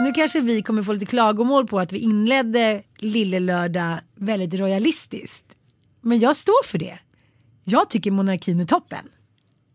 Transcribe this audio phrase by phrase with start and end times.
[0.00, 5.46] Nu kanske vi kommer få lite klagomål på att vi inledde Lille Lördag väldigt royalistiskt.
[6.00, 6.98] Men jag står för det.
[7.64, 9.08] Jag tycker monarkin är toppen.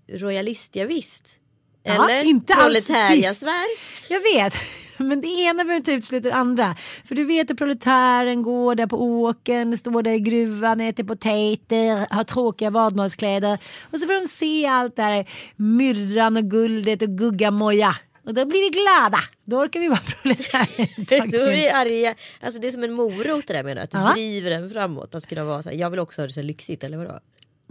[0.10, 1.40] Royalist, ja, visst.
[1.84, 3.68] Ja, Eller inte alls proletariasfär.
[4.10, 4.54] Jag vet,
[5.04, 6.76] men det ena behöver inte utesluta det andra.
[7.06, 12.16] För du vet att proletären går där på åken, står där i gruvan, äter potater,
[12.16, 13.60] har tråkiga vadmalskläder.
[13.92, 17.96] Och så får de se allt där myrran och guldet och guggamoja.
[18.26, 19.20] Och då blir vi glada.
[19.46, 21.32] Då orkar vi vara proletärer.
[21.32, 22.16] Då är vi arga.
[22.42, 25.16] Alltså det är som en morot det där menar att det driver en framåt.
[25.16, 27.20] Att kunna vara så här, jag vill också ha det så här lyxigt eller vadå?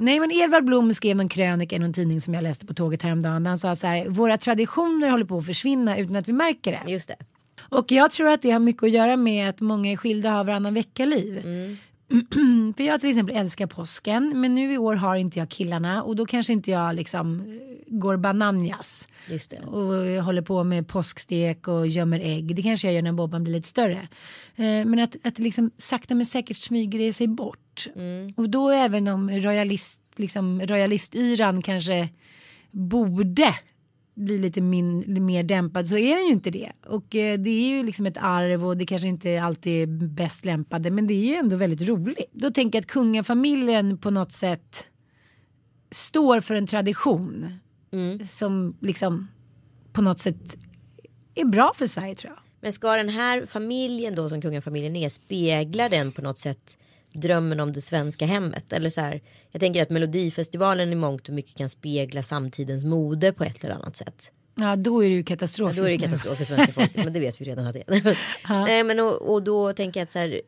[0.01, 3.03] Nej men Edvard Blom skrev någon krönika i någon tidning som jag läste på tåget
[3.03, 3.47] häromdagen.
[3.47, 6.93] Han sa så här, våra traditioner håller på att försvinna utan att vi märker det.
[6.93, 7.17] Just det.
[7.69, 10.37] Och jag tror att det har mycket att göra med att många är skilda och
[10.37, 11.43] har varannan vecka-liv.
[12.77, 16.17] För jag till exempel älskar påsken men nu i år har inte jag killarna och
[16.17, 19.09] då kanske inte jag liksom eh, går bananjas.
[19.67, 22.57] Och håller på med påskstek och gömmer ägg.
[22.57, 24.09] Det kanske jag gör när Bobban blir lite större.
[24.57, 27.87] Eh, Men att, att liksom sakta men säkert smyger det sig bort.
[28.37, 32.09] Och då även om royalist, liksom, royalistyran kanske
[32.71, 33.55] borde
[34.19, 36.73] bli lite min, mer dämpad så är den ju inte det.
[36.87, 40.45] Och eh, det är ju liksom ett arv och det kanske inte alltid är bäst
[40.45, 42.31] lämpade men det är ju ändå väldigt roligt.
[42.33, 44.89] Då tänker jag att kungafamiljen på något sätt
[45.91, 47.59] står för en tradition
[48.29, 49.29] som liksom
[49.93, 50.59] på något sätt
[51.35, 52.43] är bra för Sverige tror jag.
[52.61, 56.79] Men ska den här familjen då som kungafamiljen är spegla den på något sätt
[57.13, 58.73] drömmen om det svenska hemmet?
[58.73, 59.21] Eller så här,
[59.51, 63.75] jag tänker att melodifestivalen i mångt och mycket kan spegla samtidens mode på ett eller
[63.75, 64.33] annat sätt.
[64.55, 65.77] Ja då är det ju katastrof.
[65.77, 67.83] Ja, då är det katastrof för svenska folket men det vet vi redan att det
[67.87, 68.19] är.
[68.49, 70.41] Nej, men och, och då tänker jag att så här,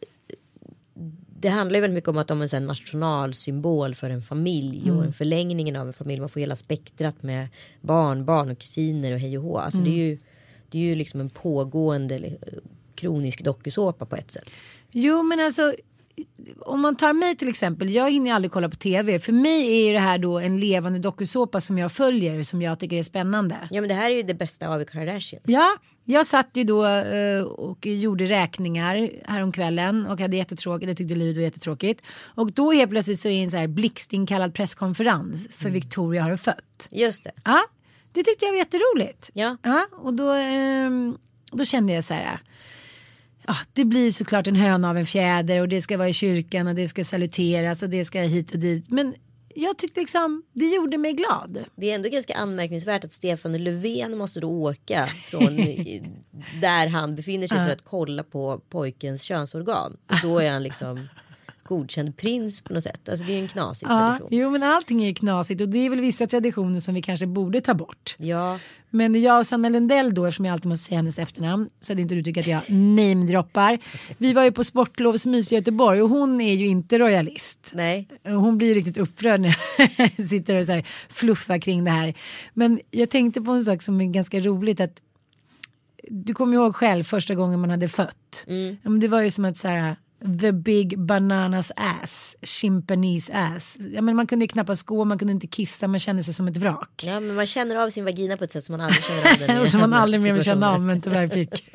[1.40, 4.96] det handlar ju väldigt mycket om att de är en nationalsymbol för en familj Mm.
[4.98, 6.20] och en förlängningen av en familj.
[6.20, 7.48] Man får hela spektrat med
[7.80, 9.58] barn, barn och kusiner och hej och hå.
[9.58, 10.06] Alltså det är Mm.
[10.06, 10.18] ju,
[10.68, 12.38] det är ju liksom en pågående li-
[12.94, 14.48] kronisk dokusåpa på ett sätt.
[14.90, 15.74] Jo men alltså
[16.60, 19.18] om man tar mig till exempel, jag hinner aldrig kolla på tv.
[19.18, 22.78] För mig är ju det här då en levande dokusåpa som jag följer som jag
[22.78, 23.56] tycker är spännande.
[23.70, 25.44] Ja men det här är ju det bästa av Kardashians.
[25.46, 30.88] Ja, jag satt ju då eh, och gjorde räkningar häromkvällen och hade jättetråkigt.
[30.88, 32.02] Jag tyckte livet var jättetråkigt.
[32.34, 36.36] Och då helt plötsligt så är det en så här blixtinkallad presskonferens för Victoria har
[36.36, 36.88] fött.
[36.90, 37.32] Just det.
[37.44, 37.60] Ja,
[38.12, 39.30] det tyckte jag var jätteroligt.
[39.32, 39.56] Ja.
[39.62, 41.16] Ja, och då, ehm,
[41.52, 42.40] då kände jag så här.
[43.46, 46.66] Ja, det blir såklart en höna av en fjäder och det ska vara i kyrkan
[46.66, 48.90] och det ska saluteras och det ska hit och dit.
[48.90, 49.14] Men
[49.54, 51.64] jag tyckte liksom det gjorde mig glad.
[51.76, 56.02] Det är ändå ganska anmärkningsvärt att Stefan Löfven måste då åka från i-
[56.60, 59.96] där han befinner sig för att kolla på pojkens könsorgan.
[60.10, 61.08] Och då är han liksom
[61.74, 63.08] godkänd prins på något sätt.
[63.08, 64.28] Alltså det är ju en knasig Ja, tradition.
[64.30, 67.26] jo men allting är ju knasigt och det är väl vissa traditioner som vi kanske
[67.26, 68.14] borde ta bort.
[68.18, 68.58] Ja,
[68.90, 72.02] Men jag och Sanna Lundell då, eftersom jag alltid måste säga hennes efternamn, så hade
[72.02, 73.78] inte du tyckt att jag namedroppar.
[74.18, 77.70] Vi var ju på sportlovsmys i Göteborg och hon är ju inte royalist.
[77.74, 78.08] nej.
[78.24, 79.56] Hon blir riktigt upprörd när
[79.98, 82.14] jag sitter och så här fluffar kring det här.
[82.54, 85.00] Men jag tänkte på en sak som är ganska roligt att
[86.08, 88.44] du kommer ihåg själv första gången man hade fött.
[88.82, 89.96] Men det var ju som att så här,
[90.40, 93.76] the big bananas ass, chimpanese ass.
[93.92, 96.56] Ja, men man kunde knappast gå, man kunde inte kissa, man kände sig som ett
[96.56, 97.02] vrak.
[97.06, 99.38] Ja men man känner av sin vagina på ett sätt som man aldrig känner av
[99.38, 101.64] den i Och som man aldrig mer vill känna av men tyvärr fick.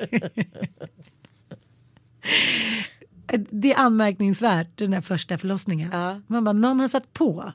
[3.50, 5.90] Det är anmärkningsvärt den där första förlossningen.
[5.92, 6.20] Ja.
[6.26, 7.52] Man bara, någon har satt på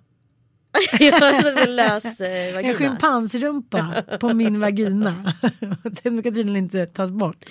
[1.00, 5.33] Ja, en lös eh, en schimpansrumpa på min vagina.
[6.03, 7.45] Den ska tydligen inte tas bort.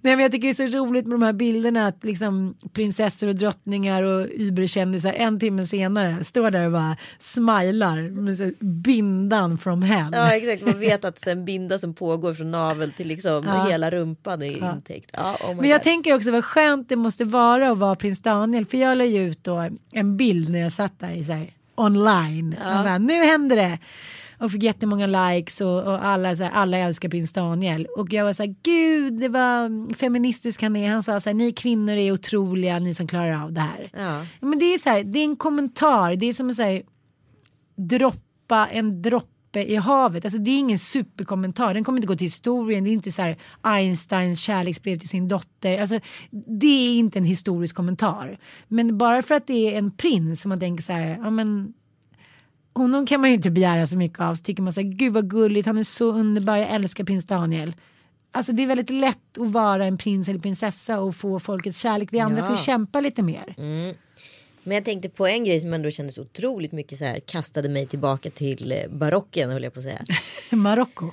[0.00, 3.28] Nej men jag tycker det är så roligt med de här bilderna att liksom prinsessor
[3.28, 9.82] och drottningar och überkändisar en timme senare står där och bara smilar med bindan from
[9.82, 10.10] hell.
[10.12, 13.66] Ja exakt, man vet att en binda som pågår från navel till liksom Ja.
[13.70, 15.10] hela rumpan är intäckt.
[15.12, 15.84] Ja, oh Men jag God.
[15.84, 18.66] tänker också vad skönt det måste vara att vara prins Daniel.
[18.66, 21.50] För jag la ju ut då en bild när jag satt där i så här,
[21.76, 22.52] online.
[22.52, 23.78] Och bara, nu händer det.
[24.38, 27.86] Och fick jättemånga likes och, och alla, så här, alla älskar prins Daniel.
[27.96, 30.90] Och jag var så här, gud det var feministisk han är.
[30.90, 33.90] Han sa så här, ni kvinnor är otroliga, ni som klarar av det här.
[33.92, 34.26] Ja.
[34.40, 36.82] Men det är så här, det är en kommentar, det är som en så här,
[37.76, 39.02] droppa en
[39.56, 40.24] droppe i havet.
[40.24, 42.84] Alltså det är ingen superkommentar, den kommer inte gå till historien.
[42.84, 45.80] Det är inte så här Einsteins kärleksbrev till sin dotter.
[45.80, 46.00] Alltså
[46.60, 48.38] det är inte en historisk kommentar.
[48.68, 51.74] Men bara för att det är en prins som man tänker så här, ja men
[52.74, 54.34] honom kan man ju inte begära så mycket av.
[54.34, 57.26] Så tycker man så här, gud vad gulligt, han är så underbar, jag älskar prins
[57.26, 57.74] Daniel.
[58.32, 62.12] Alltså det är väldigt lätt att vara en prins eller prinsessa och få folkets kärlek.
[62.12, 62.48] Vi andra Ja.
[62.48, 63.54] får kämpa lite mer.
[64.66, 67.86] Men jag tänkte på en grej som ändå kändes otroligt mycket så här kastade mig
[67.86, 70.04] tillbaka till eh, barocken höll jag på att säga.
[70.50, 71.10] Marocko.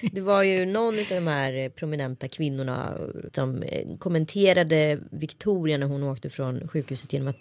[0.12, 2.98] Det var ju någon av de här eh, prominenta kvinnorna
[3.32, 7.40] som eh, kommenterade Victoria när hon åkte från sjukhuset genom att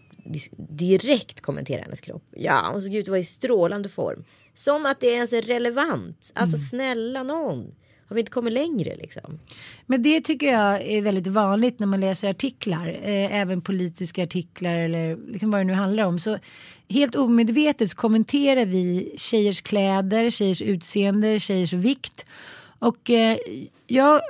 [0.58, 2.24] direkt kommentera hennes kropp.
[2.32, 4.24] Ja, hon såg ut att vara i strålande form.
[4.54, 6.32] Som att det ens är relevant.
[6.36, 7.76] Alltså snälla någon.
[8.08, 9.40] Har vi inte kommit längre liksom?
[9.86, 14.76] Men det tycker jag är väldigt vanligt när man läser artiklar, eh, även politiska artiklar
[14.76, 16.20] eller liksom vad det nu handlar om.
[16.20, 16.38] Så
[16.90, 22.26] helt omedvetet så kommenterar vi tjejers kläder, tjejers utseende, tjejers vikt.
[22.80, 23.38] Och eh,
[23.88, 24.22] jag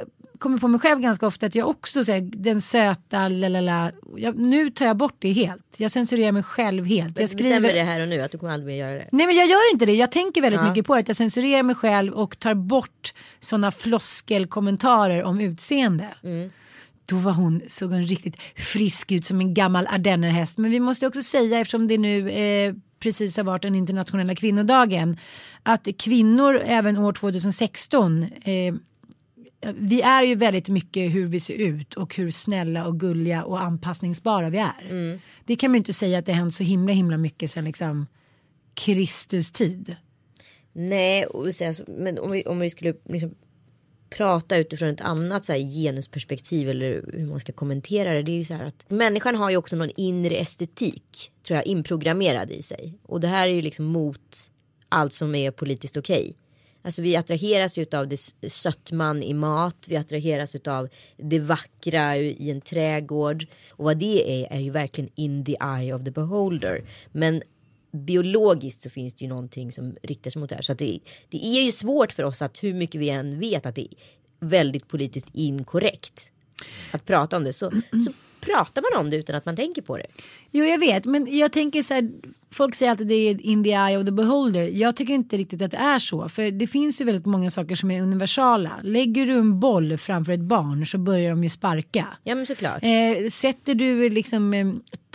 [0.46, 3.92] kommer på mig själv ganska ofta att jag också säger den söta lalala.
[4.18, 5.76] Jag, nu tar jag bort det helt.
[5.78, 7.20] Jag censurerar mig själv helt.
[7.20, 9.10] Jag Jag bestämmer det här och nu att du kommer aldrig mer göra det.
[9.12, 9.94] Nej men jag gör inte det.
[9.94, 10.70] Jag tänker väldigt Ja.
[10.70, 11.00] mycket på det.
[11.02, 16.08] Att jag censurerar mig själv och tar bort sådana floskelkommentarer om utseende.
[17.06, 20.58] Då var hon, såg hon riktigt frisk ut som en gammal ardennerhäst.
[20.58, 25.18] Men vi måste också säga eftersom det nu eh, precis har varit den internationella kvinnodagen.
[25.64, 28.30] Att kvinnor även år 2016 eh,
[29.74, 33.62] vi är ju väldigt mycket hur vi ser ut och hur snälla och gulliga och
[33.62, 35.20] anpassningsbara vi är.
[35.46, 37.66] Det kan man ju inte säga att det har hänt så himla himla mycket sen
[37.66, 38.06] liksom
[38.74, 39.96] Kristus tid.
[40.74, 43.36] Nej, och sen, men om vi, om vi skulle liksom
[44.10, 48.22] prata utifrån ett annat så här, genusperspektiv eller hur man ska kommentera det.
[48.22, 51.66] Det är ju så här att människan har ju också någon inre estetik tror jag
[51.66, 53.00] inprogrammerad i sig.
[53.04, 54.52] Och det här är ju liksom mot
[54.90, 56.36] allt som är politiskt okej.
[56.86, 58.18] Alltså vi attraheras ju av det
[58.48, 63.46] sötman i mat, vi attraheras av det vackra i en trädgård.
[63.70, 66.84] Och vad det är är ju verkligen in the eye of the beholder.
[67.12, 67.44] Men
[67.92, 70.62] biologiskt så finns det ju någonting som riktar sig mot det här.
[70.62, 71.00] Så att det,
[71.30, 73.98] det är ju svårt för oss att hur mycket vi än vet att det är
[74.40, 76.32] väldigt politiskt inkorrekt
[76.92, 77.72] att prata om det så,
[78.06, 78.12] så
[78.46, 80.06] pratar man om det utan att man tänker på det.
[80.52, 82.10] Jo jag vet men jag tänker så här.
[82.52, 84.64] Folk säger att det är in the eye of the beholder.
[84.64, 86.30] Jag tycker inte riktigt att det är så.
[86.30, 88.72] För det finns ju väldigt många saker som är universala.
[88.84, 92.08] Lägger du en boll framför ett barn så börjar de ju sparka.
[92.24, 92.84] Ja men såklart.
[92.84, 94.66] Eh, sätter du liksom eh,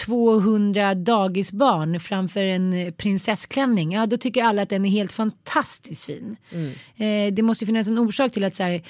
[0.06, 6.04] 200 dagisbarn framför en eh, prinsessklänning, ja då tycker alla att den är helt fantastiskt
[6.04, 6.36] fin.
[6.96, 8.82] Eh, det måste ju finnas en orsak till att så här,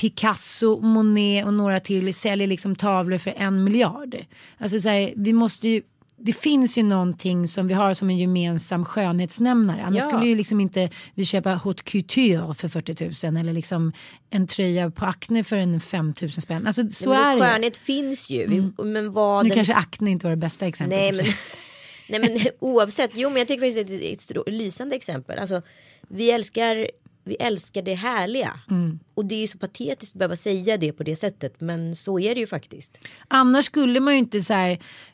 [0.00, 4.16] Picasso, Monet och några till säljer liksom tavlor för en miljard.
[4.58, 5.82] Alltså så här, vi måste ju
[6.16, 9.82] det finns ju någonting som vi har som en gemensam skönhetsnämnare.
[9.82, 10.10] Annars Ja.
[10.10, 13.92] skulle ju liksom inte vi köpa haute couture för 40 000 eller liksom
[14.30, 16.66] en tröja på Acne för en 5 000 spänn.
[16.66, 17.42] Alltså så men är det.
[17.42, 18.46] skönhet finns ju.
[18.46, 21.00] Vi- Men vad Nu den kanske Acne inte var det bästa exemplet.
[21.00, 21.26] Nej men,
[22.08, 25.38] nej men oavsett, jo men jag tycker faktiskt att det är ett strå- lysande exempel.
[25.38, 25.62] Alltså,
[26.08, 26.88] vi älskar
[27.24, 28.60] vi älskar det härliga.
[28.70, 28.98] Mm.
[29.14, 31.60] Och det är så patetiskt att behöva säga det på det sättet.
[31.60, 32.98] Men så är det ju faktiskt.
[33.28, 34.70] Annars skulle man ju inte så här,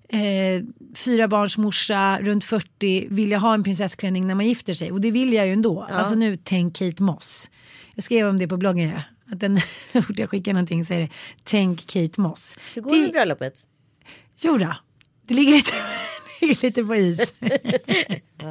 [0.09, 0.63] eh,
[0.97, 4.93] fyra barns morsa runt 40 vilja ha en prinsessklänning när man gifter sig.
[4.93, 5.83] Och det vill jag ju ändå.
[5.83, 7.51] Alltså nu tänk Kate Moss.
[7.95, 8.89] Jag skrev om det på bloggen.
[8.89, 9.03] Ja.
[9.33, 9.59] Att den,
[10.17, 11.09] jag skickar någonting så är det
[11.45, 12.57] tänk Kate Moss.
[12.75, 13.55] Hur går det med bröllopet?
[14.43, 14.77] Jo då,
[15.31, 15.73] Det ligger lite,
[16.41, 17.35] ligger lite på is.
[18.43, 18.47] Ja,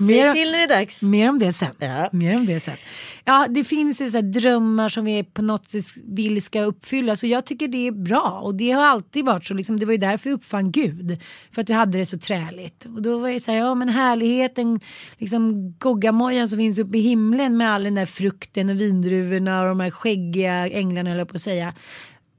[0.00, 1.02] Mer- till när det är dags.
[1.02, 1.74] Mer om det sen.
[1.78, 2.08] Ja.
[2.12, 2.76] Mer om det sen.
[3.24, 7.28] Ja, det finns ju så drömmar som vi på något sätt vill ska uppfyllas och
[7.28, 9.54] jag tycker det är bra och det har alltid varit så.
[9.54, 11.22] Liksom, det var ju därför vi uppfann Gud.
[11.52, 12.84] För att vi hade det så träligt.
[12.84, 14.80] Och då var det så här, ja men härligheten,
[15.18, 19.68] liksom goggamojan som finns uppe i himlen med all den där frukten och vindruvorna och
[19.68, 21.74] de här skäggiga änglarna höll jag på att säga.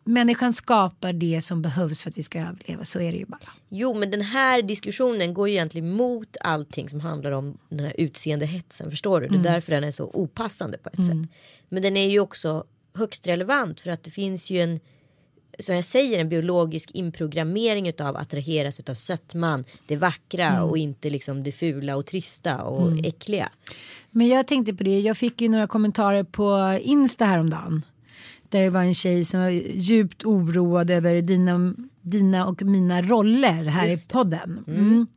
[0.07, 3.39] Människan skapar det som behövs för att vi ska överleva, så är det ju bara.
[3.69, 7.93] Jo men den här diskussionen går ju egentligen mot allting som handlar om den här
[7.97, 8.89] utseendehetsen.
[8.89, 9.27] Förstår du?
[9.27, 11.29] Det är därför den är så opassande på ett sätt.
[11.69, 14.79] Men den är ju också högst relevant för att det finns ju en
[15.59, 21.09] som jag säger en biologisk inprogrammering utav att attraheras utav sötman, det vackra och inte
[21.09, 23.49] liksom det fula och trista och äckliga.
[24.11, 27.85] Men jag tänkte på det, jag fick ju några kommentarer på Insta häromdagen.
[28.49, 33.63] Där det var en tjej som var djupt oroad över dina, dina och mina roller
[33.63, 34.63] här Just i podden.
[34.67, 35.07] Mm.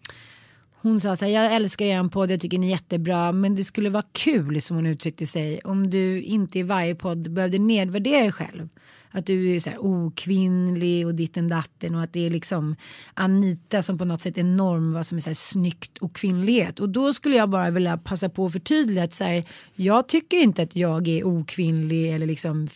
[0.80, 3.64] Hon sa så här, jag älskar er podd, jag tycker ni är jättebra, men det
[3.64, 8.20] skulle vara kul som hon uttryckte sig om du inte i varje podd behövde nedvärdera
[8.20, 8.68] dig själv.
[9.10, 12.76] Att du är så här okvinnlig och ditten datten och att det är liksom
[13.14, 16.80] Anita som på något sätt är norm vad som är så här snyggt och kvinnlighet.
[16.80, 20.36] Och då skulle jag bara vilja passa på att förtydliga att så här, jag tycker
[20.36, 22.68] inte att jag är okvinnlig eller liksom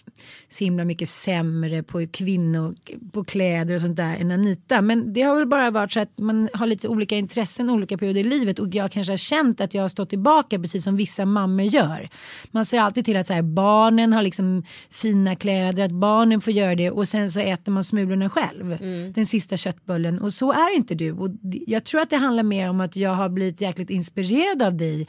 [0.49, 2.75] så himla mycket sämre på kvinnor,
[3.13, 4.83] på kläder och sånt där än Anita.
[4.83, 8.21] Men det har väl bara varit så att man har lite olika intressen olika perioder
[8.21, 11.27] i livet och jag kanske har känt att jag har stått tillbaka precis som vissa
[11.27, 12.09] mammor gör.
[12.51, 16.53] Man ser alltid till att så här, barnen har liksom fina kläder, att barnen får
[16.53, 18.79] göra det och sen så äter man smulorna själv.
[19.15, 21.13] Den sista köttbullen och så är inte du.
[21.13, 21.31] Och
[21.67, 25.09] jag tror att det handlar mer om att jag har blivit jäkligt inspirerad av dig.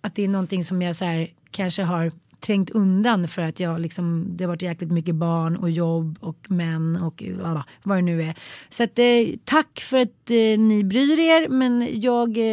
[0.00, 3.80] Att det är någonting som jag så här, kanske har trängt undan för att jag
[3.80, 8.02] liksom, det har varit jäkligt mycket barn och jobb och män och ja, vad det
[8.02, 8.34] nu är.
[8.70, 9.04] Så att, eh,
[9.44, 12.44] tack för att eh, ni bryr er men jag, eh,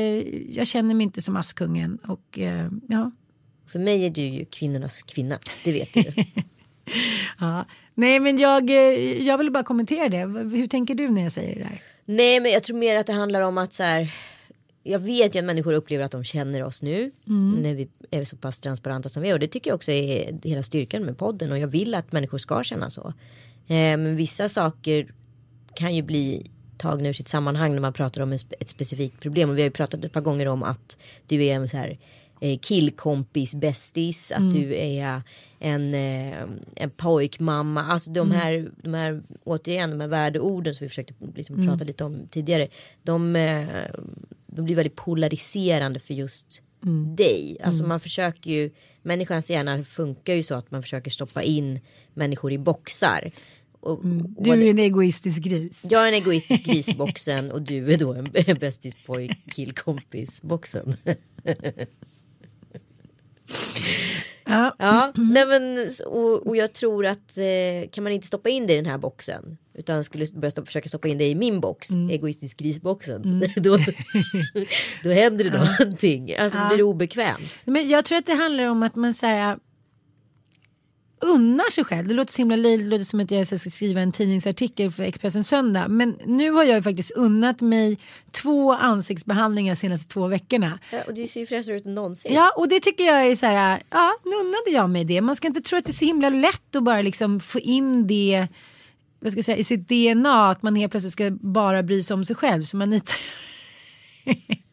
[0.50, 3.12] jag känner mig inte som Askungen och eh, ja.
[3.68, 6.04] För mig är du ju kvinnornas kvinna, det vet du.
[7.40, 7.66] ja.
[7.94, 10.18] Nej men jag, eh, jag vill bara kommentera det.
[10.58, 11.82] Hur tänker du när jag säger det där?
[12.06, 14.14] Nej men jag tror mer att det handlar om att så här.
[14.84, 17.12] Jag vet ju att människor upplever att de känner oss nu.
[17.62, 19.34] När vi är så pass transparenta som vi är.
[19.34, 21.52] Och det tycker jag också är hela styrkan med podden.
[21.52, 23.14] Och jag vill att människor ska känna så.
[23.68, 25.14] Eh, men vissa saker
[25.74, 29.50] kan ju bli tagna ur sitt sammanhang när man pratar om ett specifikt problem.
[29.50, 31.98] Och vi har ju pratat ett par gånger om att du är en så här
[32.62, 34.32] killkompis bästis.
[34.32, 35.22] Att du är
[35.60, 36.44] en, eh,
[36.76, 37.84] en pojkmamma.
[37.84, 42.04] Alltså de här, de här återigen de här värdeorden som vi försökte liksom prata lite
[42.04, 42.68] om tidigare.
[43.04, 43.66] De, eh,
[44.48, 46.62] de blir väldigt polariserande för just
[47.18, 47.58] dig.
[47.64, 51.80] Alltså man försöker ju, människans hjärna funkar ju så att man försöker stoppa in
[52.14, 53.32] människor i boxar.
[53.80, 54.06] Och, och
[54.44, 55.86] Du är en egoistisk gris.
[55.90, 60.96] jag är en egoistisk grisboxen och du är då en bästis pojk killkompis boxen.
[64.46, 64.76] Ja.
[64.80, 68.74] Ja, nej men och, och jag tror att eh, kan man inte stoppa in det
[68.74, 71.90] i den här boxen utan skulle börja stoppa, försöka stoppa in det i min box,
[72.12, 73.78] egoistisk grisboxen, då,
[75.04, 76.36] då händer det någonting.
[76.36, 77.64] Alltså det blir obekvämt.
[77.66, 79.58] Men jag tror att det handlar om att man så här,
[81.26, 82.08] unnar sig själv.
[82.08, 85.04] Det låter så himla löjligt, det låter som att jag ska skriva en tidningsartikel för
[85.04, 85.88] Expressen Söndag.
[85.88, 88.00] Men nu har jag ju faktiskt unnat mig
[88.32, 90.80] två ansiktsbehandlingar de senaste två veckorna.
[90.92, 92.34] Ja, och du ser ju fräschare ut än någonsin.
[92.34, 95.22] Ja, och det tycker jag är så här, ja, nu unnade jag mig det.
[95.22, 98.08] Man ska inte tro att det är så himla lätt att bara liksom få in
[98.08, 98.48] det
[99.20, 102.14] vad ska jag säga, i sitt DNA att man helt plötsligt ska bara bry sig
[102.14, 103.14] om sig själv som Anita.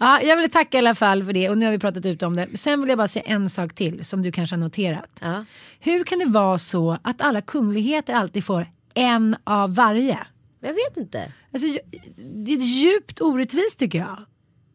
[0.00, 2.22] ja, jag vill tacka i alla fall för det och nu har vi pratat ut
[2.22, 2.48] om det.
[2.54, 5.10] Sen vill jag bara säga en sak till som du kanske har noterat.
[5.20, 5.44] Ja.
[5.80, 10.18] Hur kan det vara så att alla kungligheter alltid får en av varje?
[10.60, 11.32] Jag vet inte.
[11.52, 11.66] Alltså,
[12.44, 14.18] det är djupt orättvist tycker jag.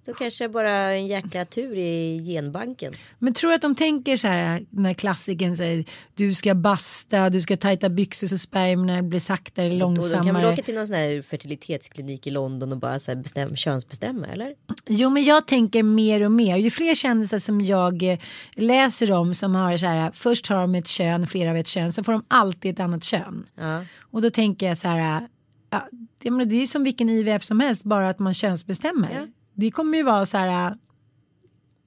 [0.07, 2.93] Då kanske bara en jäkla tur i genbanken.
[3.19, 5.85] Men tror du att de tänker så här när klassikern säger
[6.15, 9.95] du ska basta, du ska tajta byxor så spermierna blir saktare, Och då kan man
[9.95, 10.53] långsammare.
[10.53, 14.53] åka till någon sån här fertilitetsklinik i London och bara så här bestäm, könsbestämma eller?
[14.85, 16.57] Jo men jag tänker mer och mer.
[16.57, 18.19] Ju fler kändisar som jag eh,
[18.55, 21.93] läser om som har så här först har de ett kön, flera av ett kön,
[21.93, 23.45] så får de alltid ett annat kön.
[23.55, 23.83] Ja.
[24.11, 25.27] Och då tänker jag så här,
[25.69, 25.87] ja,
[26.21, 29.11] det är ju som vilken IVF som helst, bara att man könsbestämmer.
[29.13, 29.27] Ja.
[29.59, 30.77] Det kommer ju vara så här,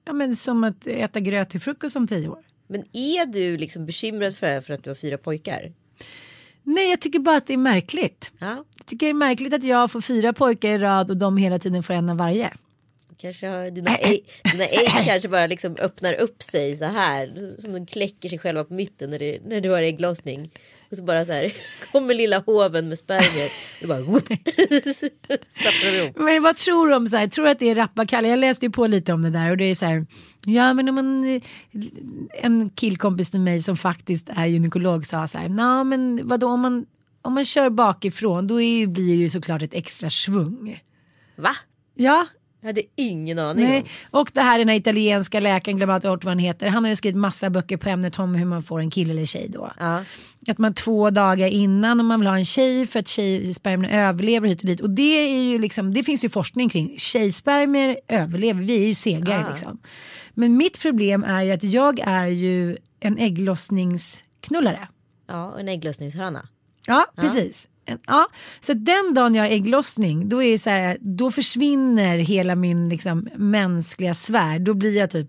[0.05, 2.43] ja men som att äta gröt till frukost om tio år.
[2.67, 5.73] Men är du liksom bekymrad för det här för att du har fyra pojkar?
[6.63, 8.31] Nej, jag tycker bara att det är märkligt.
[8.39, 11.37] Ja, Jag tycker det är märkligt att jag får fyra pojkar i rad och de
[11.37, 12.53] hela tiden får en av varje.
[13.17, 17.55] kanske har dina ägg, dina ägg kanske bara liksom öppnar upp sig så här.
[17.61, 20.51] Som de kläcker sig själva på mitten när, det, när du har ägglossning.
[20.91, 21.53] Och så bara så här
[21.91, 23.49] kommer lilla hoven med spermier.
[23.81, 24.29] Och bara whoop.
[26.15, 27.27] Men vad tror du om så här?
[27.27, 28.29] Tror du att det är rappakalja?
[28.29, 30.05] Jag läste ju på lite om det där och det är så här.
[30.45, 31.41] Ja men om man,
[32.41, 35.49] en killkompis till mig som faktiskt är gynekolog sa så här.
[35.49, 36.85] Nej men vadå om man,
[37.21, 40.81] om man kör bakifrån då är, blir det ju såklart ett extra svung.
[41.35, 41.55] Va?
[41.95, 42.27] Ja,
[42.61, 43.79] Jag hade ingen aning Nej.
[44.11, 44.19] om.
[44.19, 46.67] Och det här är den här italienska läkaren, glömmer alltid bort vad han heter.
[46.67, 49.25] Han har ju skrivit massa böcker på ämnet om hur man får en kille eller
[49.25, 49.71] tjej då.
[49.79, 50.03] Ja.
[50.47, 54.47] Att man två dagar innan om man vill ha en tjej för att tjejspermierna överlever
[54.47, 54.81] hit och dit.
[54.81, 56.95] Och det är ju liksom, det finns ju forskning kring.
[56.97, 59.49] Tjejspermier överlever, vi är ju segare Ah.
[59.49, 59.79] liksom.
[60.33, 64.87] Men mitt problem är ju att jag är ju en ägglossningsknullare.
[65.27, 66.47] ja, och en ägglossningshöna.
[66.91, 67.67] Ja, precis.
[68.07, 68.27] Ja.
[68.59, 73.27] Så den dagen jag har ägglossning då, är så här, då försvinner hela min liksom,
[73.35, 74.59] mänskliga sfär.
[74.59, 75.27] Då blir jag typ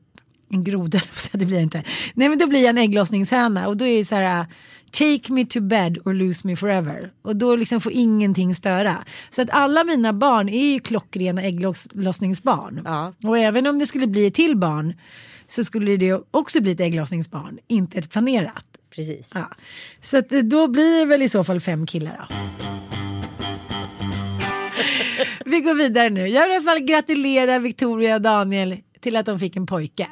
[0.50, 1.00] en groda,
[1.32, 1.82] det blir jag inte.
[2.14, 4.46] Nej men då blir jag en ägglossningshöna och då är det så här
[4.92, 7.10] Take me to bed or lose me forever.
[7.22, 9.04] Och då liksom får ingenting störa.
[9.30, 12.82] Så att alla mina barn är ju klockrena ägglossningsbarn.
[12.84, 13.14] Ja.
[13.22, 14.94] Och även om det skulle bli ett till barn
[15.48, 18.71] så skulle det också bli ett ägglossningsbarn, inte ett planerat.
[18.94, 19.30] Precis.
[19.34, 19.50] Ja.
[20.02, 22.34] Så att eh, då blir det väl i så fall fem killar då.
[25.50, 26.28] Vi går vidare nu.
[26.28, 30.06] Jag vill i alla fall gratulera Victoria och Daniel till att de fick en pojke.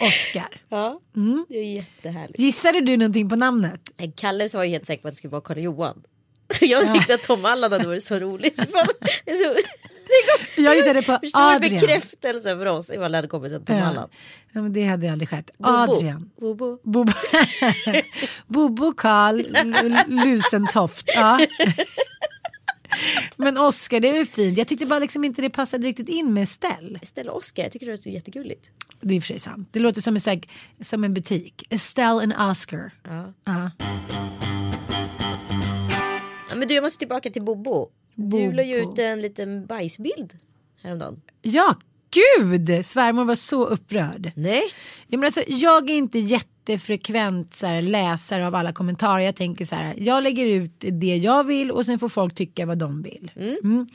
[0.00, 0.60] Oscar.
[0.68, 1.46] Ja, Mm.
[1.48, 2.38] det är jättehärligt.
[2.40, 3.80] Gissade du någonting på namnet?
[4.16, 6.02] Kalle var ju helt säker på att det skulle vara Karl Johan.
[6.60, 8.56] Jag tyckte att Tom Allan hade varit så roligt.
[9.24, 9.60] Det är så,
[10.56, 11.80] Jag gissade på Förstår du Adrian.
[11.80, 14.08] bekräftelse för oss ifall det hade kommit en Tom Ja.
[14.52, 15.50] Ja, men det hade aldrig skett.
[15.62, 16.30] Adrian.
[16.40, 16.78] Bobo.
[16.82, 17.12] Bobo,
[18.46, 19.46] Bobo Karl
[20.08, 21.10] Lusentoft.
[21.14, 21.46] Ja.
[23.36, 24.58] Men Oscar, det är väl fint.
[24.58, 26.98] Jag tyckte bara liksom inte det passade riktigt in med Estelle.
[27.02, 28.70] Estelle Oscar, jag tycker det låter jättegulligt.
[29.00, 29.68] Det är i och för sig sant.
[29.72, 30.40] Det låter som en, här-
[30.80, 31.66] som en butik.
[31.70, 32.90] Estelle and Oscar.
[33.04, 33.32] Ja.
[33.44, 33.70] Ja.
[36.50, 37.88] Ja, men du, jag måste tillbaka till Bobo.
[38.16, 40.38] Du la ju ut en liten bajsbild
[40.82, 41.20] häromdagen.
[41.42, 41.76] Ja,
[42.10, 42.86] gud!
[42.86, 44.32] Svärmor var så upprörd.
[44.36, 44.62] Nej,
[45.08, 46.18] Jag, menar, alltså, jag är inte
[46.68, 49.24] jättefrekvent så här, läsare av alla kommentarer.
[49.24, 52.66] Jag tänker så här, jag lägger ut det jag vill och sen får folk tycka
[52.66, 53.30] vad de vill.
[53.36, 53.86] Mm.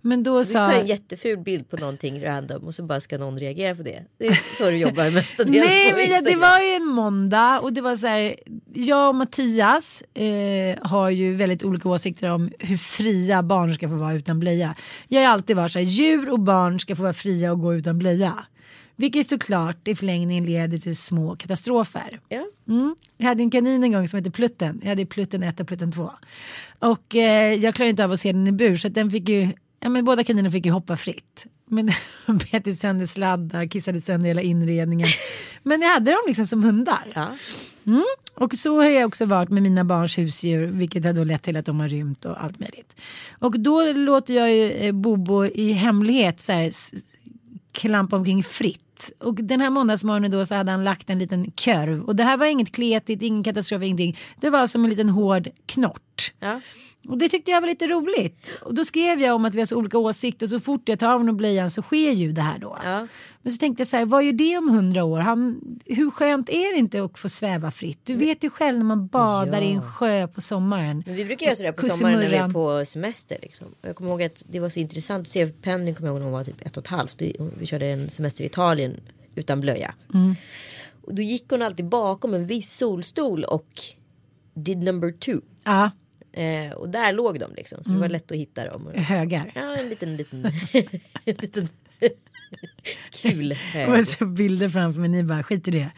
[0.00, 0.66] Men då du sa...
[0.66, 4.02] tar en jätteful bild på någonting random och så bara ska någon reagera på det.
[4.18, 7.72] Det är så du jobbar mestadels Nej men ja, det var ju en måndag och
[7.72, 8.36] det var så här.
[8.74, 13.94] Jag och Mattias eh, har ju väldigt olika åsikter om hur fria barn ska få
[13.94, 14.74] vara utan blöja.
[15.08, 15.86] Jag har alltid varit så här.
[15.86, 18.46] Djur och barn ska få vara fria och gå utan blöja.
[18.96, 22.20] Vilket såklart i förlängningen leder till små katastrofer.
[22.28, 22.44] Ja.
[22.68, 22.96] Mm.
[23.16, 24.80] Jag hade en kanin en gång som hette Plutten.
[24.82, 26.10] Jag hade Plutten 1 och Plutten 2.
[26.78, 29.52] Och eh, jag klarade inte av att se den i bur så den fick ju,
[29.80, 31.46] ja men båda kaninerna fick ju hoppa fritt.
[31.66, 31.90] Men
[32.52, 35.08] bet sönder sladdar, kissade sönder hela inredningen.
[35.62, 37.12] Men jag hade dem liksom som hundar.
[37.14, 37.28] Ja.
[38.34, 41.56] Och så har jag också varit med mina barns husdjur vilket har då lett till
[41.56, 42.96] att de har rymt och allt möjligt.
[43.38, 46.70] Och då låter jag ju eh, Bobo i hemlighet så här,
[47.76, 49.10] klampa omkring fritt.
[49.18, 52.04] Och den här måndagsmorgonen då så hade han lagt en liten kurv.
[52.04, 54.18] Och det här var inget kletigt, ingen katastrof, ingenting.
[54.40, 56.32] Det var som en liten hård knort.
[56.40, 56.60] Ja.
[57.08, 58.46] Och det tyckte jag var lite roligt.
[58.62, 60.46] Och då skrev jag om att vi har så olika åsikter.
[60.46, 62.78] Och så fort jag tar av honom blöjan så sker ju det här då.
[62.84, 63.06] Ja.
[63.42, 65.18] Men så tänkte jag så här, vad gör det om hundra år?
[65.18, 68.00] Han, hur skönt är det inte att få sväva fritt?
[68.04, 71.02] Du vet ju själv när man badar i en sjö på sommaren.
[71.06, 73.38] Men vi brukar göra sådär på sommaren när vi är på semester.
[73.42, 73.66] Liksom.
[73.82, 75.46] Jag kommer ihåg att det var så intressant att se.
[75.46, 77.14] Penny kommer jag ihåg när hon var typ ett och ett halvt.
[77.18, 79.00] Vi, vi körde en semester i Italien
[79.34, 79.94] utan blöja.
[80.14, 80.34] Mm.
[81.02, 83.68] Och då gick hon alltid bakom en viss solstol och
[84.54, 85.40] did number two.
[85.64, 85.90] Ja,
[86.36, 87.78] Eh, och där låg de liksom.
[87.82, 88.00] Så det Mm.
[88.00, 88.92] var lätt att hitta dem.
[88.94, 89.52] Högar.
[89.54, 90.46] ja, en liten, liten,
[91.24, 91.68] en liten
[93.10, 93.88] kul hög.
[93.88, 95.90] Och så bilder framför mig, ni bara skit i det.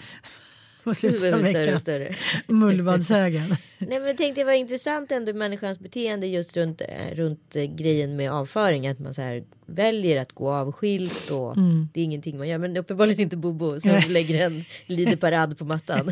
[0.84, 1.80] På slutet av det veckan.
[1.80, 2.14] större.
[2.46, 3.48] Mullvadshögen.
[3.78, 7.62] Nej men jag tänkte det var intressant ändå människans beteende just runt, eh, runt eh,
[7.64, 8.86] grejen med avföring.
[8.88, 11.88] Att man så här väljer att gå avskilt och Mm.
[11.94, 12.58] det är ingenting man gör.
[12.58, 16.10] Men uppenbarligen inte Bobo som lägger en lideparad på mattan.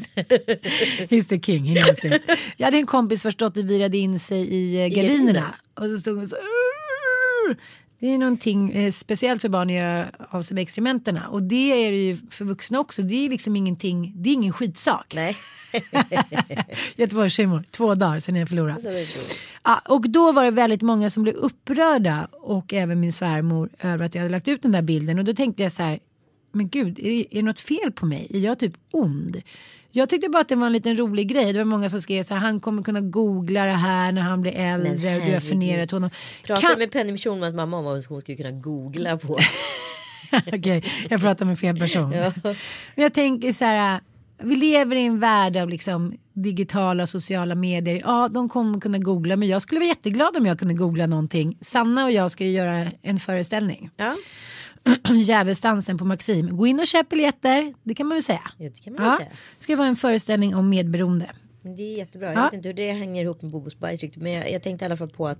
[1.09, 2.23] He's the king, he knows it.
[2.57, 5.55] Jag hade en kompis vars dotter virade in sig i eh, gardinerna.
[5.75, 6.37] Och så stod hon så!
[7.99, 11.29] Det är någonting eh, speciellt för barn att göra av sig med exkrementerna.
[11.29, 13.03] Och det är det ju för vuxna också.
[13.03, 15.13] Det är liksom ingenting, det är ingen skitsak.
[15.15, 15.37] Nej.
[16.97, 19.07] Göteborgshumor, två dagar sedan jag förlorade.
[19.65, 24.05] Ja, och då var det väldigt många som blev upprörda och även min svärmor över
[24.05, 25.99] att jag hade lagt ut den där bilden och då tänkte jag så här
[26.53, 28.27] men gud är det, är det något fel på mig?
[28.31, 29.43] Är jag typ ond?
[29.97, 31.53] Jag tyckte bara att det var en liten rolig grej.
[31.53, 34.41] Det var många som skrev så här han kommer kunna googla det här när han
[34.43, 36.11] blir äldre och du har förnerat honom.
[36.43, 39.39] Pratade Kan- med Penny Schulmans mamma om vad hon skulle kunna googla på.
[40.53, 42.11] Okej, jag pratar med fel person.
[42.11, 42.25] Men
[42.95, 44.01] jag tänker så här.
[44.43, 48.03] vi lever i en värld av liksom digitala sociala medier.
[48.05, 51.59] Ja, de kommer kunna googla, men jag skulle vara jätteglad om jag kunde googla någonting.
[51.61, 53.91] Sanna och jag ska ju göra en föreställning.
[53.97, 54.15] Ja,
[55.25, 56.57] Djävulsdansen på Maxim.
[56.57, 58.51] Gå in och köp biljetter, det kan man väl säga.
[58.59, 59.17] ja det kan man ja.
[59.17, 59.29] säga.
[59.59, 61.31] Det ska vara en föreställning om medberoende.
[61.63, 62.27] Det är jättebra.
[62.29, 62.45] Jag Ja.
[62.45, 64.17] vet inte hur det hänger ihop med Bobos riktigt.
[64.17, 65.39] Men jag, jag tänkte i alla fall på att.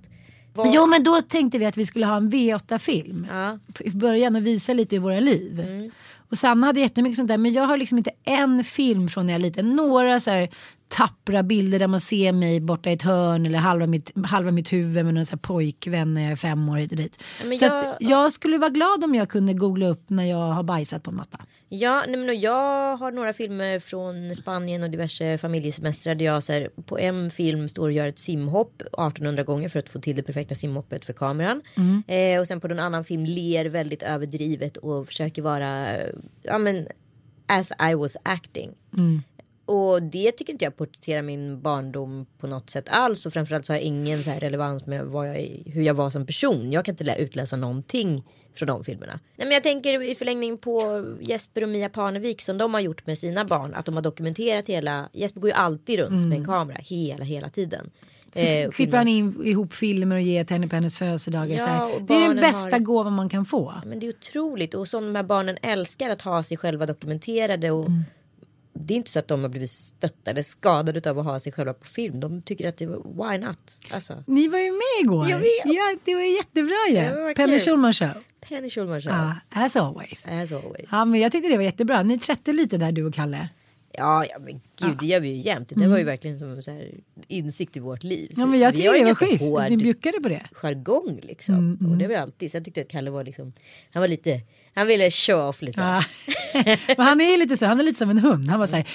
[0.53, 3.59] vad- Jo men då tänkte vi att vi skulle ha en V8-film Ja.
[3.79, 5.63] i början och visa lite i våra liv.
[6.29, 9.33] Och Sanna hade jättemycket sånt där men jag har liksom inte en film från när
[9.33, 9.75] jag är liten.
[9.75, 10.49] Några så här
[10.87, 14.73] tappra bilder där man ser mig borta i ett hörn eller halva mitt, halva mitt
[14.73, 17.23] huvud med någon så här pojkvän när jag är fem år hit och dit.
[17.45, 20.63] Men så jag- jag skulle vara glad om jag kunde googla upp när jag har
[20.63, 21.39] bajsat på en matta.
[21.69, 26.53] Ja, nej, men jag har några filmer från Spanien och diverse familjesemestrar där jag så
[26.53, 30.15] här, på en film står och gör ett simhopp 1800 gånger för att få till
[30.15, 31.61] det perfekta simhoppet för kameran.
[32.07, 35.97] Eh, och sen på en annan film ler väldigt överdrivet och försöker vara,
[36.43, 36.87] ja men
[37.47, 38.71] as I was acting.
[39.67, 43.25] Och det tycker inte jag porträtterar min barndom på något sätt alls.
[43.25, 46.09] Och framförallt så har jag ingen så här relevans med vad jag, hur jag var
[46.09, 46.71] som person.
[46.71, 48.23] Jag kan inte lä- utläsa någonting
[48.55, 49.13] från de filmerna.
[49.35, 53.05] Nej, men jag tänker i förlängning på Jesper och Mia Parnevik som de har gjort
[53.07, 53.73] med sina barn.
[53.73, 57.49] Att de har dokumenterat hela, Jesper går ju alltid runt med en kamera hela, hela
[57.49, 57.89] tiden.
[58.33, 61.57] Så Eh, klipper han in ihop filmer och ger till henne på hennes födelsedagar.
[61.57, 63.73] Ja, Det är den bästa har- gåvan man kan få.
[63.85, 67.71] Men det är otroligt och som de här barnen älskar att ha sig själva dokumenterade.
[67.71, 67.87] Och
[68.79, 71.51] Det är inte så att de har blivit stötta eller skadade av att ha sig
[71.51, 72.19] själva på film.
[72.19, 73.79] De tycker att det var why not?
[73.91, 75.29] Alltså, Ni var ju med igår.
[75.29, 75.65] Jag vet.
[75.65, 76.95] Ja, det var jättebra ju.
[76.95, 77.59] Ja, kul.
[77.59, 78.11] Schulman show.
[78.41, 79.11] Penny Schulman show.
[79.11, 80.25] Ja, as always.
[80.27, 80.87] As always.
[80.91, 82.03] Ja, men jag tyckte det var jättebra.
[82.03, 83.49] Ni trätte lite där du och Kalle.
[83.91, 85.71] Ja, ja men gud det gör vi ju jämt.
[85.75, 86.91] Det var ju verkligen som så här
[87.27, 88.31] insikt i vårt liv.
[88.35, 89.53] Ja, men jag tycker det var schysst.
[89.69, 90.45] Ni bjuckade på det.
[90.51, 91.87] jargong liksom.
[91.91, 92.51] Och det var alltid.
[92.51, 93.53] Så jag tyckte att Kalle var liksom.
[93.91, 94.41] Han var lite.
[94.77, 95.81] Han ville show off lite.
[95.81, 96.03] Ja.
[96.97, 98.49] men han är lite så, han är lite som en hund.
[98.49, 98.87] Han var så här,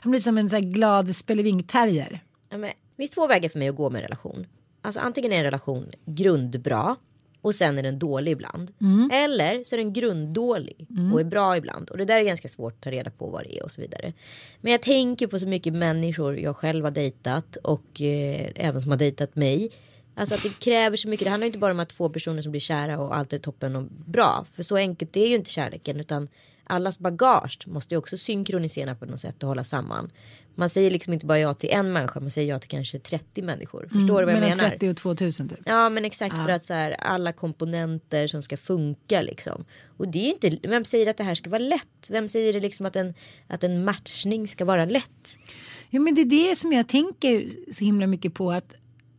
[0.00, 2.20] han blir som en så här glad spelevink-terrier.
[2.50, 4.46] Ja, men, det finns två vägar för mig att gå med en relation.
[4.82, 6.96] Alltså antingen är en relation grundbra
[7.40, 8.72] och sen är den dålig ibland.
[9.12, 11.90] Eller så är den grunddålig och är bra ibland.
[11.90, 13.80] Och det där är ganska svårt att ta reda på vad det är och så
[13.80, 14.12] vidare.
[14.60, 18.90] Men jag tänker på så mycket människor jag själv har dejtat och eh, även som
[18.90, 19.70] har dejtat mig.
[20.14, 21.24] Alltså att det kräver så mycket.
[21.24, 23.76] Det handlar inte bara om att två personer som blir kära och allt är toppen
[23.76, 24.46] och bra.
[24.54, 26.28] För så enkelt är ju inte kärleken utan
[26.64, 30.10] allas bagage måste ju också synkronisera på något sätt och hålla samman.
[30.56, 33.42] Man säger liksom inte bara ja till en människa, man säger ja till kanske 30
[33.42, 33.88] människor.
[33.92, 34.70] Förstår du vad jag Mellan menar?
[34.70, 35.58] 30 och 2000 typ.
[35.64, 39.64] Ja men exakt för att så här, alla komponenter som ska funka liksom.
[39.96, 42.08] Och det är ju inte, vem säger att det här ska vara lätt?
[42.10, 43.14] Vem säger det liksom att en,
[43.46, 45.36] att en matchning ska vara lätt?
[45.90, 48.52] Ja, men det är det som jag tänker så himla mycket på.
[48.52, 48.74] att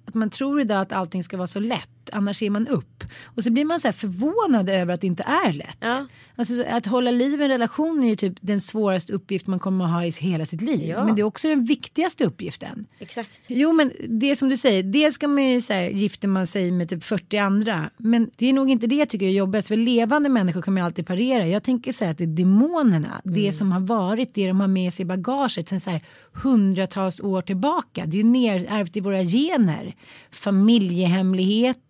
[0.07, 3.03] att man tror idag att allting ska vara så lätt, annars ger man upp.
[3.23, 5.77] Och så blir man så här förvånad över att det inte är lätt.
[5.79, 6.05] Ja.
[6.35, 9.85] Alltså, att hålla liv i en relation är ju typ den svåraste uppgift man kommer
[9.85, 10.89] att ha i hela sitt liv.
[10.89, 11.05] Ja.
[11.05, 12.85] Men det är också den viktigaste uppgiften.
[12.99, 13.45] Exakt.
[13.47, 16.71] Jo men det som du säger, dels ska man ju så här, gifter man sig
[16.71, 17.89] med typ 40 andra.
[17.97, 19.67] Men det är nog inte det jag tycker är jobbigast.
[19.67, 21.47] För levande människor kommer ju alltid parera.
[21.47, 23.21] Jag tänker säga att det är demonerna.
[23.23, 26.01] Det som har varit, det de har med sig i bagaget sen så här
[26.33, 28.05] hundratals år tillbaka.
[28.05, 29.95] Det är ju nerärvt i våra gener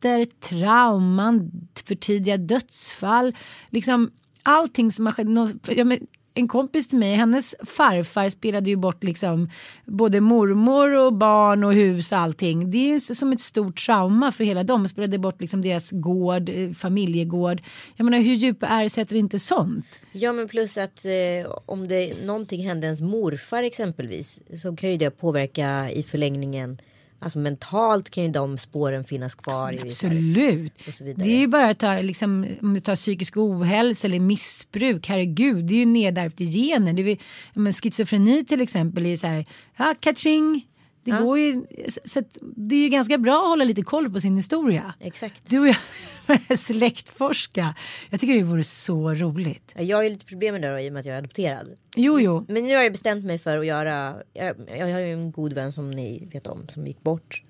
[0.06, 1.52] konflikter, trauman,
[1.88, 3.36] för tidiga dödsfall.
[3.70, 4.12] Liksom
[4.44, 6.02] allting som har skett.
[6.38, 9.50] en kompis till mig, hennes farfar spelade ju bort liksom
[9.86, 12.72] både mormor och barn och hus och allting.
[12.72, 14.88] Det är ju som ett stort trauma för hela dem.
[14.88, 17.62] Spelade bort liksom deras gård, eh, familjegård.
[17.96, 20.00] Jag menar hur djupa är sätter inte sånt?
[20.12, 24.98] Ja men plus att eh, om det någonting hände ens morfar exempelvis så kan ju
[24.98, 26.78] det påverka i förlängningen.
[27.26, 29.72] Alltså mentalt kan ju de spåren finnas kvar.
[29.84, 31.18] vissa- Absolut.
[31.18, 35.66] Det är ju bara att ta, liksom, om du tar psykisk ohälsa eller missbruk, herregud,
[35.66, 36.94] det är ju nedärvt i gener.
[36.94, 37.10] Det är,
[37.54, 39.46] ja, men schizofreni till exempel är ju så här,
[39.78, 40.66] ja, catching.
[41.06, 41.66] Det går ju,
[42.06, 44.94] så det är ju ganska bra att hålla lite koll på sin historia.
[45.00, 45.50] Exakt.
[45.50, 47.76] Du och jag släktforska.
[48.10, 49.72] Jag tycker det vore så roligt.
[49.76, 51.20] Ja, Jag har ju lite problem med det då, i och med att jag är
[51.20, 51.68] adopterad.
[51.96, 52.46] Jo, jo.
[52.48, 54.16] Men nu har jag bestämt mig för att göra.
[54.34, 57.44] Jag, jag har ju en god vän som ni vet om som gick bort.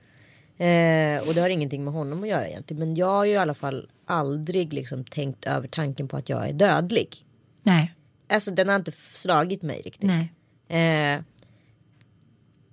[0.58, 2.80] Eh, och det har ingenting med honom att göra egentligen.
[2.80, 6.50] Men jag har ju i alla fall aldrig liksom tänkt över tanken på att jag
[6.50, 7.18] är dödlig.
[7.64, 7.94] Nej.
[8.30, 10.10] Alltså den har inte slagit mig riktigt.
[10.68, 11.16] Nej.
[11.16, 11.22] Eh,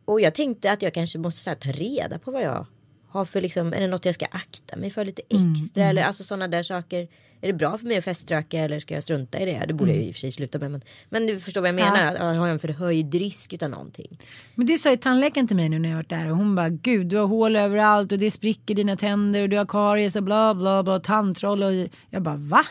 [0.05, 2.67] och jag tänkte att jag kanske måste här, ta reda på vad jag
[3.13, 6.25] har för liksom, är det något jag ska akta mig för lite extra eller alltså
[6.25, 7.09] sådana där saker.
[7.41, 9.65] Är det bra för mig att feströka eller ska jag strunta i det?
[9.69, 10.71] Det borde jag ju i och för sig sluta med.
[10.71, 12.15] Men, men du förstår vad jag menar.
[12.15, 14.19] Att, Har jag en förhöjd risk utav någonting?
[14.55, 16.69] Men det sa ju tandläkaren till mig nu när jag varit där och hon bara
[16.69, 20.23] gud du har hål överallt och det spricker dina tänder och du har karies och
[20.23, 21.73] bla bla bla tandtroll och
[22.11, 22.65] jag bara va?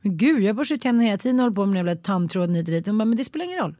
[0.00, 2.68] Men gud jag borstar tänderna hela tiden och håller på med den jävla tandtråden hit
[2.68, 2.86] och dit.
[2.86, 3.74] Hon bara men det spelar ingen roll.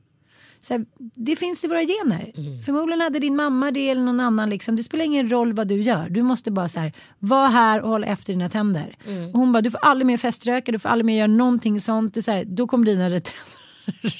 [0.64, 2.32] Så här, det finns i våra gener.
[2.64, 4.50] Förmodligen hade din mamma det eller någon annan.
[4.50, 4.76] Liksom.
[4.76, 6.08] Det spelar ingen roll vad du gör.
[6.10, 8.96] Du måste bara så här, vara här och hålla efter dina tänder.
[9.32, 12.14] Och hon bara, du får aldrig mer feströka, du får aldrig mer göra någonting sånt.
[12.14, 13.22] Du, så här, då kommer dina tänder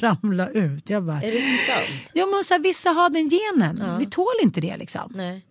[0.00, 0.90] ramla ut.
[0.90, 2.10] Jag bara, Är det sant?
[2.12, 3.98] ja, men så här, vissa har den genen.
[3.98, 5.12] Vi tål inte det liksom.
[5.14, 5.44] Nej.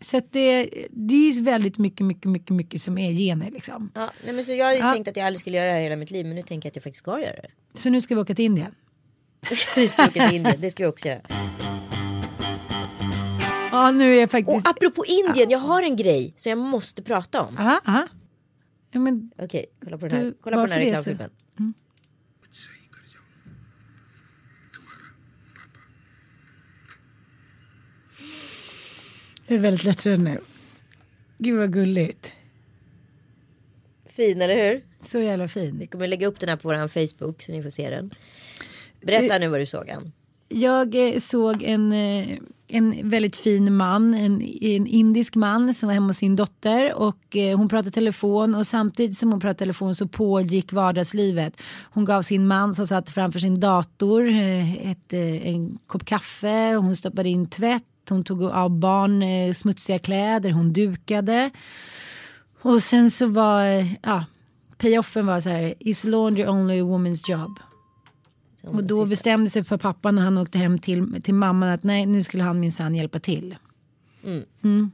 [0.00, 3.90] Så att det, det är ju väldigt mycket, mycket, mycket, mycket som är gener liksom.
[3.94, 4.92] Ja, nej men så jag hade Ja.
[4.92, 6.70] tänkt att jag aldrig skulle göra det här hela mitt liv men nu tänker jag
[6.70, 7.48] att jag faktiskt ska göra det.
[7.74, 8.74] Så nu ska vi åka till Indien.
[9.76, 11.20] Vi ska åka till Indien, det ska vi också göra.
[13.72, 14.68] Ja, nu är jag Och faktiskt...
[14.68, 17.56] apropå Indien, jag har en grej som jag måste prata om.
[17.58, 18.08] Aha, aha.
[18.90, 21.30] Ja, men Okej, kolla på den här, Du, kolla på den här reklamfilmen.
[29.46, 30.40] jag är väldigt lättröd nu.
[31.38, 32.32] Gud vad gulligt.
[34.06, 34.84] Fin eller hur?
[35.08, 35.78] Så jävla fin.
[35.78, 38.14] Vi kommer lägga upp den här på vår Facebook så ni får se den.
[39.02, 40.12] Berätta nu vad du såg han.
[40.54, 42.38] Jag eh, såg en, eh,
[42.68, 47.36] en väldigt fin man, en, en indisk man som var hemma hos sin dotter och
[47.36, 51.60] eh, hon pratade telefon och samtidigt som hon pratade telefon så pågick vardagslivet.
[51.92, 54.28] Hon gav sin man som satt framför sin dator
[54.82, 60.72] ett, en kopp kaffe, hon stoppade in tvätt, hon tog av barn smutsiga kläder, hon
[60.72, 61.50] dukade.
[62.62, 63.64] Och sen så var,
[64.02, 64.24] ja,
[64.78, 67.58] payoffen var så här, is laundry only a woman's job?
[68.62, 72.06] Och då bestämde sig för pappan när han åkte hem till, till mamman att nej
[72.06, 73.56] nu skulle han minsann hjälpa till.
[74.62, 74.90] Mm.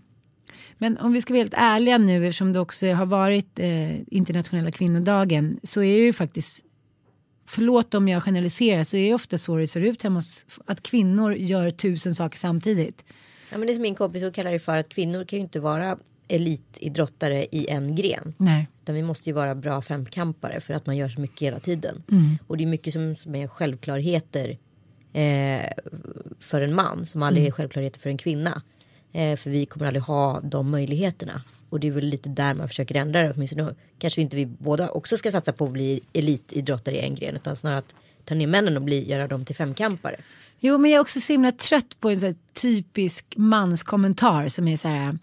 [0.78, 4.70] Men om vi ska vara helt ärliga nu eftersom det också har varit eh, internationella
[4.70, 6.64] kvinnodagen så är det ju faktiskt
[7.50, 10.82] Förlåt om jag generaliserar så är det ofta så det ser ut hemma hos att
[10.82, 13.04] kvinnor gör tusen saker samtidigt.
[13.50, 15.60] Ja, men det är som min kompis kallar det för att kvinnor kan ju inte
[15.60, 18.34] vara elitidrottare i en gren.
[18.36, 18.68] Nej.
[18.88, 22.02] Utan vi måste ju vara bra femkampare för att man gör så mycket hela tiden.
[22.10, 22.38] Mm.
[22.46, 24.58] Och det är mycket som, som är självklarheter
[25.12, 25.72] eh,
[26.40, 27.52] för en man som aldrig Mm.
[27.52, 28.62] är självklarheter för en kvinna.
[29.12, 31.42] Eh, för vi kommer aldrig ha de möjligheterna.
[31.70, 33.32] Och det är väl lite där man försöker ändra det.
[33.32, 37.14] Åtminstone kanske vi inte vi båda också ska satsa på att bli elitidrottare i en
[37.14, 37.36] gren.
[37.36, 40.16] Utan snarare att ta ner männen och bli, göra dem till femkampare.
[40.60, 44.76] Jo men jag är också så himla trött på en här typisk manskommentar som är
[44.76, 45.18] så här.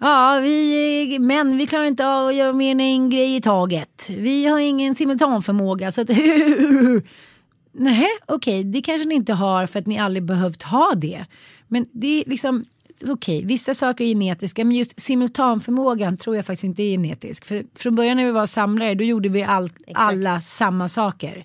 [0.00, 4.10] Ja vi män vi klarar inte av att göra mer än en grej i taget.
[4.10, 6.08] Vi har ingen simultanförmåga så att
[7.72, 11.24] Nej okej det kanske ni inte har för att ni aldrig behövt ha det.
[11.68, 12.64] Men det är liksom
[13.08, 17.44] okej vissa saker är genetiska men just simultanförmågan tror jag faktiskt inte är genetisk.
[17.44, 21.44] För från början när vi var samlare då gjorde vi allt, alla samma saker.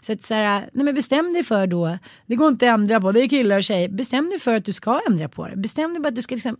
[0.00, 3.00] Så att så här, nej men bestäm dig för då, det går inte att ändra
[3.00, 3.88] på, det är killar och tjejer.
[3.88, 5.56] Bestäm dig för att du ska ändra på det.
[5.56, 6.56] Bestäm dig för att du ska liksom,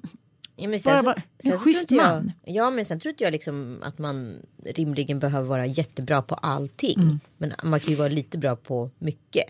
[0.56, 2.32] Ja, men Bara- sen, bara- så, en sen så schysst man.
[2.44, 6.34] jag, ja men sen tror inte jag liksom att man rimligen behöver vara jättebra på
[6.34, 7.00] allting.
[7.00, 7.20] Mm.
[7.38, 9.44] Men man kan ju vara lite bra på mycket.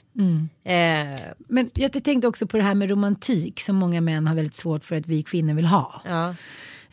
[0.64, 4.54] Eh, men jag tänkte också på det här med romantik som många män har väldigt
[4.54, 6.02] svårt för att vi kvinnor vill ha.
[6.04, 6.34] ja.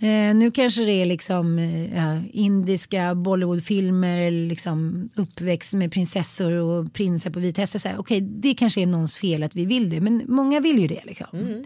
[0.02, 7.30] Eh, nu kanske det är liksom eh, indiska Bollywoodfilmer, liksom uppväxt med prinsessor och prinsar
[7.30, 7.68] på.
[7.80, 10.80] Så här, Okej, det kanske är någons fel att vi vill det, men många vill
[10.80, 11.02] ju det.
[11.06, 11.64] Liksom.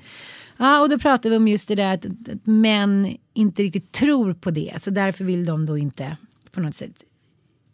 [0.57, 4.33] Ja, och då pratar vi om just det där att, att män inte riktigt tror
[4.33, 6.17] på det, så därför vill de då inte
[6.51, 7.03] på något sätt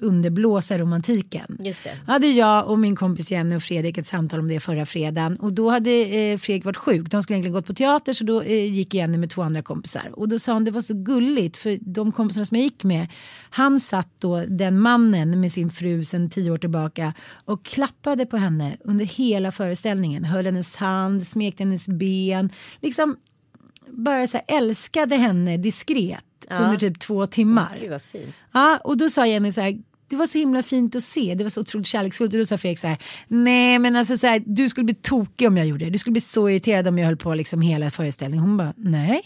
[0.02, 1.58] underblåsa romantiken.
[1.60, 2.12] Just det.
[2.12, 5.54] hade jag och min kompis Jenny och Fredrik ett samtal om det förra fredagen och
[5.54, 7.12] då hade eh, Fredrik varit sjuk.
[7.12, 10.10] De skulle egentligen gått på teater så då eh, gick Jenny med två andra kompisar
[10.14, 13.08] och då sa han det var så gulligt för de kompisarna som jag gick med
[13.50, 17.14] han satt då den mannen med sin fru sedan tio år tillbaka
[17.46, 20.24] och klappade på henne under hela föreställningen.
[20.24, 22.50] Höll hennes hand, smekte hennes ben.
[22.82, 23.18] Liksom
[23.88, 27.78] bara så här, älskade henne diskret under typ två timmar.
[27.82, 28.36] Gud vad fint.
[28.52, 31.44] Ja, och då sa Jenny så här, det var så himla fint att se, det
[31.44, 32.34] var så otroligt kärleksfullt.
[32.34, 35.48] Och då sa Fredrik så här, nej men alltså så här, du skulle bli tokig
[35.48, 35.92] om jag gjorde det.
[35.92, 38.46] Du skulle bli så irriterad om jag höll på liksom hela föreställningen.
[38.46, 39.22] Hon bara, nej.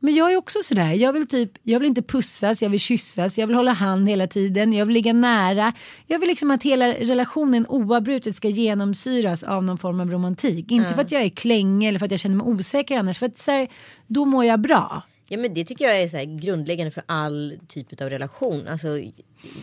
[0.00, 3.38] Men jag är också sådär, jag vill typ, jag vill inte pussas, jag vill kyssas,
[3.38, 5.72] jag vill hålla hand hela tiden, jag vill ligga nära.
[6.06, 10.70] Jag vill liksom att hela relationen oavbrutet ska genomsyras av någon form av romantik.
[10.70, 13.26] Inte för att jag är klängig eller för att jag känner mig osäker annars, för
[13.26, 13.68] att så här,
[14.06, 15.02] då mår jag bra.
[15.28, 18.68] Ja men det tycker jag är så grundläggande för all typ av relation.
[18.68, 18.88] Alltså,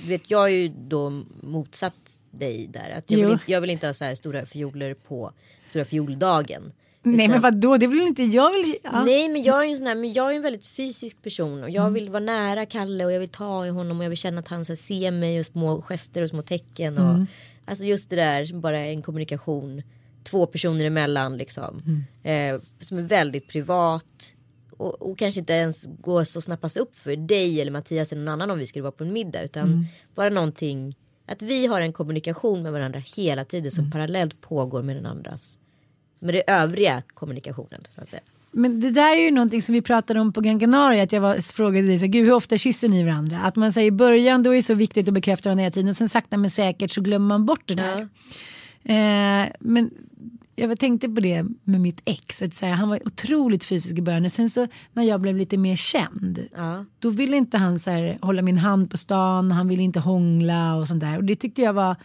[0.07, 2.89] vet, jag är ju då motsatt dig där.
[2.97, 5.31] Att jag, vill inte, jag vill inte ha så här stora fioler på
[5.65, 6.73] stora fioldagen.
[7.05, 7.77] Nej Utan- men vad då?
[7.77, 8.53] det vill inte jag.
[8.53, 9.03] Vill, ja.
[9.05, 11.63] Nej men jag är ju en sån här, men jag är en väldigt fysisk person
[11.63, 14.17] och jag vill vara nära Kalle och jag vill ta i honom och jag vill
[14.17, 16.97] känna att han så här, ser mig och små gester och små tecken.
[16.97, 17.27] Och, Mm.
[17.65, 19.83] Alltså just det där bara en kommunikation
[20.23, 22.03] två personer emellan liksom.
[22.23, 22.55] Mm.
[22.55, 24.33] Eh, som är väldigt privat.
[24.77, 28.33] Och, och kanske inte ens går så snabbast upp för dig eller Mattias eller någon
[28.33, 29.41] annan om vi skulle vara på en middag.
[29.43, 29.85] Utan Mm.
[30.15, 30.95] bara någonting.
[31.27, 33.71] Att vi har en kommunikation med varandra hela tiden Mm.
[33.71, 35.59] som parallellt pågår med den andras
[36.19, 38.21] med det övriga kommunikationen så att säga.
[38.51, 41.03] Men det där är ju någonting som vi pratade om på Gran Canaria.
[41.03, 43.39] Att jag var, frågade dig så, Gud, hur ofta kysser ni varandra?
[43.39, 45.89] Att man säger i början då är det så viktigt att bekräfta varandra hela tiden
[45.89, 48.01] och sen sakta men säkert så glömmer man bort det där.
[48.83, 49.91] Eh, men
[50.55, 52.41] jag tänkte på det med mitt ex.
[52.41, 54.29] Att här, han var otroligt fysisk i början.
[54.29, 56.47] Sen så när jag blev lite mer känd.
[56.55, 56.85] Ja.
[56.99, 59.51] Då ville inte han så här, hålla min hand på stan.
[59.51, 61.17] Han ville inte hångla och sånt där.
[61.17, 61.95] Och det tyckte jag var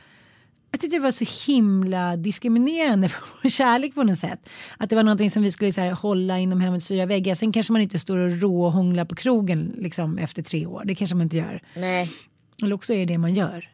[0.71, 4.49] jag tyckte det var så himla diskriminerande för vår kärlek på något sätt.
[4.77, 7.35] Att det var någonting som vi skulle så här, hålla inom hemmets fyra väggar.
[7.35, 10.83] Sen kanske man inte står och råhånglar på krogen liksom, efter tre år.
[10.85, 11.63] Det kanske man inte gör.
[11.77, 12.11] Nej,
[12.63, 13.69] Eller också är det det man gör.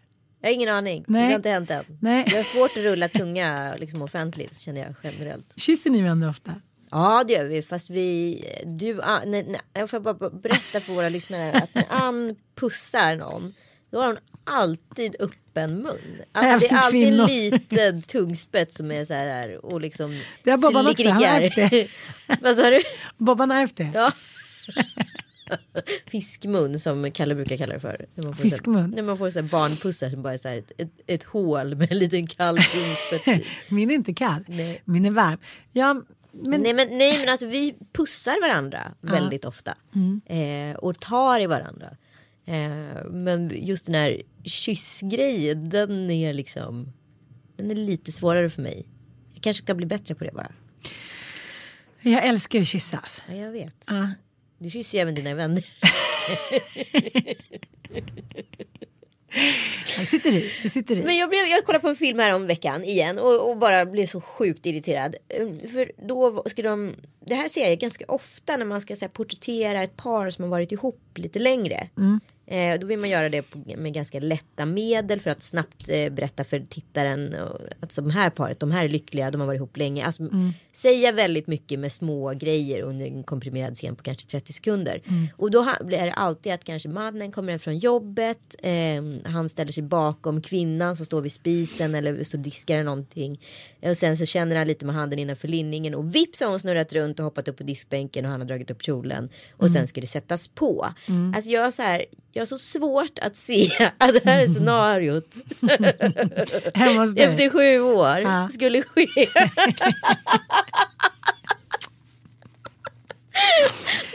[0.44, 1.04] Jag har ingen aning.
[1.09, 1.22] Nej.
[1.22, 1.85] Det har inte hänt än.
[2.00, 2.24] Nej.
[2.28, 5.52] Det är svårt att rulla tunga liksom, offentligt känner jag generellt.
[5.57, 6.54] Kysser ni varandra ofta?
[6.90, 10.92] Ja det gör vi fast vi, du, ah, nej, nej, jag får bara berätta för
[10.92, 13.54] våra lyssnare att när Ann pussar någon
[13.90, 16.22] då har hon alltid öppen mun.
[16.33, 20.59] Alltså det är alltid en liten tungspets som är så här och liksom Det har
[20.59, 21.88] Bobban också, han har ärvt det.
[22.40, 22.83] Vad sa du?
[23.16, 23.90] Bobban har ärvt det.
[23.94, 24.12] Ja.
[26.07, 28.07] Fiskmun som Kalle brukar kalla det för.
[28.14, 28.90] När man får Fiskmun?
[28.90, 31.92] Så när man får så barnpussar som bara är så ett, ett, ett hål med
[31.92, 33.46] en liten kall tungspets i.
[33.74, 34.44] Min är inte kall.
[34.48, 34.83] Nej.
[34.85, 35.38] Min är varm.
[35.72, 36.02] Ja,
[36.33, 39.74] men nej, men, nej men alltså vi pussar varandra väldigt ofta.
[40.26, 41.96] Eh, och tar i varandra.
[42.46, 46.92] Eh, men just den här kyssgrejen den är liksom.
[47.57, 48.88] Den är lite svårare för mig.
[49.35, 50.52] Jag kanske ska bli bättre på det bara.
[52.02, 53.22] jag älskar ju kyssas.
[53.28, 53.85] Ja, jag vet.
[53.87, 54.11] Ja.
[54.58, 55.64] Du kysser ju även dina vänner.
[59.98, 60.52] Jag sitter i.
[60.62, 61.02] Jag sitter i.
[61.02, 63.86] Men jag, blev, jag kollade på en film här om veckan igen och, och bara
[63.86, 65.16] blev så sjukt irriterad.
[65.40, 69.04] Um, För då ska de, det här ser jag ganska ofta när man ska så
[69.04, 71.88] här, porträttera ett par som har varit ihop lite längre.
[72.46, 76.10] Eh, då vill man göra det på, med ganska lätta medel för att snabbt eh,
[76.12, 79.58] berätta för tittaren och, att de här paret, de här är lyckliga, de har varit
[79.58, 80.04] ihop länge.
[80.06, 80.22] Alltså,
[80.72, 85.02] Säga väldigt mycket med små grejer under en komprimerad scen på kanske 30 sekunder.
[85.37, 89.72] Och då blir det alltid att kanske mannen kommer hem från jobbet, eh, han ställer
[89.72, 93.40] sig bakom kvinnan som står vid spisen eller står och diskar eller någonting.
[93.80, 96.60] Eh, Och sen så känner han lite med handen innanför linningen och vips har hon
[96.60, 99.29] snurrat runt och hoppat upp på diskbänken och han har dragit upp kjolen.
[99.57, 100.94] Och sen ska det sättas på.
[101.35, 105.35] Alltså jag så här, jag har så svårt att se att det här är scenariot
[106.98, 107.24] hos dig.
[107.24, 108.48] efter sju år Ja.
[108.53, 109.07] skulle ske.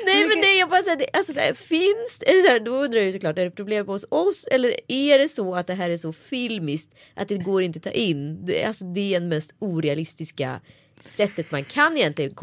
[0.06, 2.72] Nej men nej jag bara säger alltså så här, finns det, det så här, då
[2.72, 5.90] undrar jag såklart är det problem hos oss eller är det så att det här
[5.90, 8.46] är så filmiskt att det går inte att ta in.
[8.46, 10.62] Det, alltså, det är den mest orealistiska
[11.04, 12.34] sättet man kan egentligen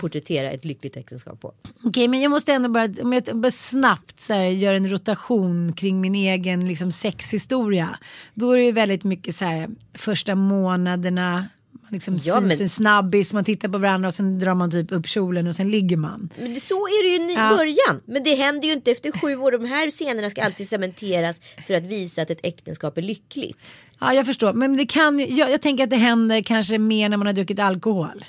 [0.00, 1.54] porträttera ett lyckligt äktenskap på.
[1.84, 5.72] Okej, men jag måste ändå bara, om jag bara snabbt så här, gör en rotation
[5.72, 7.98] kring min egen liksom, sexhistoria.
[8.34, 11.48] Då är det ju väldigt mycket så här första månaderna.
[11.82, 14.92] Man liksom Ja, men- en snabbis, man tittar på varandra och sen drar man typ
[14.92, 16.28] upp kjolen och sen ligger man.
[16.38, 17.56] Men det, så är det ju i Ja.
[17.56, 18.00] början.
[18.06, 19.52] Men det händer ju inte efter sju år.
[19.52, 23.58] De här scenerna ska alltid cementeras för att visa att ett äktenskap är lyckligt.
[24.00, 24.52] Ja, jag förstår.
[24.52, 27.58] Men det kan jag, jag tänker att det händer kanske mer när man har druckit
[27.58, 28.24] alkohol.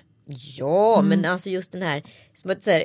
[0.58, 1.10] Ja, Mm.
[1.10, 2.03] men alltså just den här,
[2.34, 2.84] som att så här,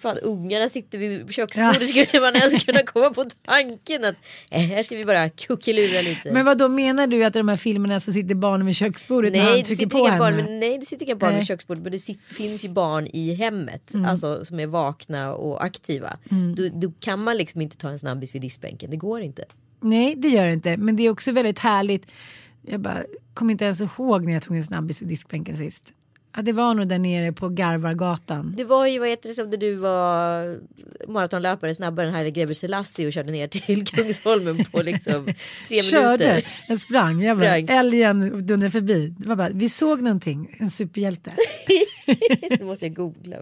[0.00, 4.14] fan, ungarna sitter vid köksbordet, skulle man ens kunna komma på tanken att
[4.50, 6.32] eh, här ska vi bara kuckelura lite.
[6.32, 9.32] Men vad då menar du att i de här filmerna så sitter barnen vid köksbordet
[9.32, 10.18] när nej, han det trycker på henne?
[10.18, 11.34] barn, men, nej, det sitter inga barn Nej.
[11.34, 11.40] Mm.
[11.40, 15.64] vid köksbordet, men det sit, finns ju barn i hemmet, alltså som är vakna och
[15.64, 16.16] aktiva.
[16.56, 19.44] Då, då kan man liksom inte ta en snabbis vid diskbänken, det går inte.
[19.80, 20.76] Nej, det gör det inte.
[20.76, 22.06] Men det är också väldigt härligt.
[22.62, 23.02] Jag bara
[23.34, 25.94] kommer inte ens ihåg när jag tog en snabbis vid diskbänken sist.
[26.36, 28.54] Ja, det var nog där nere på Garvargatan.
[28.56, 30.58] Det var ju vad heter det som när du var
[31.08, 35.24] maratonlöpare snabbare än Haile Gebrselassie och körde ner till Kungsholmen på liksom
[35.68, 36.48] tre Körde, minuter.
[36.68, 37.22] jag sprang.
[37.22, 37.76] Jag bara, Sprang.
[37.78, 39.14] älgen dundrade förbi.
[39.18, 41.30] Det var bara, vi såg någonting, en superhjälte.
[42.50, 43.36] Det måste jag googla.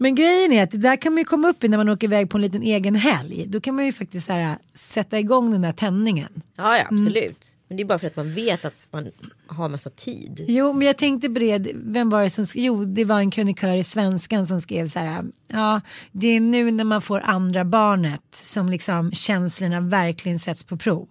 [0.00, 0.14] Men...
[0.14, 2.30] Grejen är att det där kan man ju komma upp i när man åker iväg
[2.30, 3.46] på en liten egen helg.
[3.48, 6.42] Då kan man ju faktiskt så här, sätta igång den där tändningen.
[6.56, 7.56] Ja, ja absolut.
[7.68, 9.10] Men det är bara för att man vet att man
[9.46, 10.44] har massa tid.
[10.48, 11.72] Jo, men jag tänkte på det.
[11.74, 12.64] Vem var det som skrev?
[12.64, 15.24] Jo, det var en krönikör i Svenskan som skrev så här.
[15.48, 15.80] Ja,
[16.12, 21.08] det är nu när man får andra barnet som liksom känslorna verkligen sätts på prov.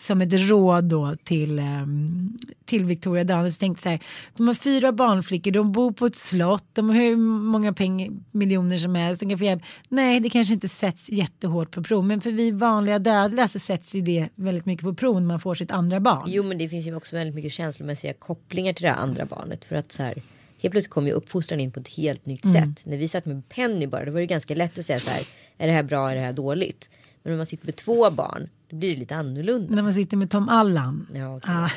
[0.00, 3.54] Som ett råd då till, ehm, till Victoria Daniels.
[3.54, 4.00] Jag tänkte så här,
[4.36, 8.78] de har fyra barnflickor, de bor på ett slott, de har hur många peng, miljoner
[8.78, 9.20] som helst.
[9.20, 9.62] De kan få hjälp.
[9.88, 13.94] Nej, det kanske inte sätts jättehårt på prov, men för vi vanliga dödliga så sätts
[13.94, 16.24] ju det väldigt mycket på prov när man får sitt andra barn.
[16.26, 19.64] Jo, men det finns ju också väldigt mycket känslomässiga kopplingar till det andra barnet.
[19.64, 20.14] För att så här,
[20.62, 22.86] helt plötsligt kommer ju uppfostran in på ett helt nytt sätt.
[22.86, 25.22] När vi satt med Penny bara, då var det ganska lätt att säga så här,
[25.58, 26.90] är det här bra, är det här dåligt?
[27.22, 29.74] Men när man sitter med två barn, då blir det lite annorlunda.
[29.74, 31.06] När man sitter med Tom Allan.
[31.14, 31.54] Ja, okej.
[31.54, 31.70] Ah.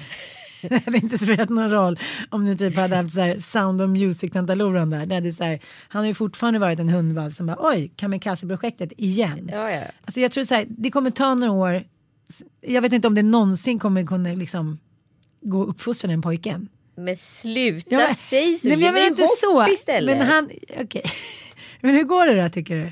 [0.70, 3.89] det hade inte spelat någon roll om ni typ hade haft så här Sound of
[3.89, 5.06] Music-tantaloren där.
[5.06, 8.92] Det hade så här, han har ju fortfarande varit en hundvalp som bara oj, kamikaze-projektet
[8.98, 9.50] igen.
[9.54, 9.84] Ja, ja.
[10.06, 11.84] Alltså jag tror så här, det kommer ta några år.
[12.62, 14.80] Jag vet inte om det någonsin kommer kunna liksom
[15.42, 16.70] gå uppfostra den pojken.
[16.98, 19.74] Men sluta Ja, men- säg så, Nej, men ge jag mig menar inte hopp så.
[19.74, 20.18] istället.
[20.18, 21.04] Men han, okej.
[21.82, 22.92] Men hur går det då tycker du?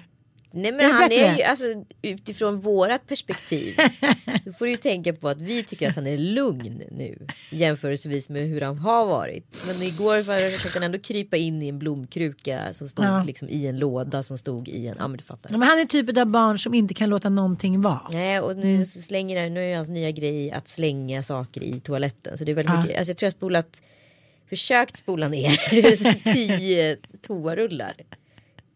[0.51, 1.25] Nej Är men han bättre?
[1.25, 1.65] är ju alltså
[2.01, 3.75] utifrån vårat perspektiv.
[4.45, 7.27] då får du ju tänka på att vi tycker att han är lugn nu.
[7.51, 9.63] Jämförelsevis med hur han har varit.
[9.67, 10.23] Men igår
[10.57, 13.23] försökte han ändå krypa in i en blomkruka som stod Ja.
[13.23, 15.49] liksom i en låda som stod i en, ja men du fattar.
[15.51, 18.01] Ja, Men han är typet av barn som inte kan låta någonting vara.
[18.11, 18.77] Nej och Mm.
[18.77, 22.37] nu så slänger han, nu är hans nya grej att slänga saker i toaletten.
[22.37, 22.81] Så det är väldigt Ja.
[22.81, 23.81] mycket, alltså jag tror jag spolat,
[24.49, 27.93] försökt spola ner tio toarullar.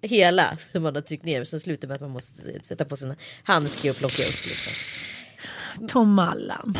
[0.04, 1.41] Hela hur man har tryckt ner.
[1.41, 4.45] och Så slutar med att man måste sätta på sina handske och plocka upp.
[4.45, 4.74] Liksom.
[5.88, 6.78] Tom Allan.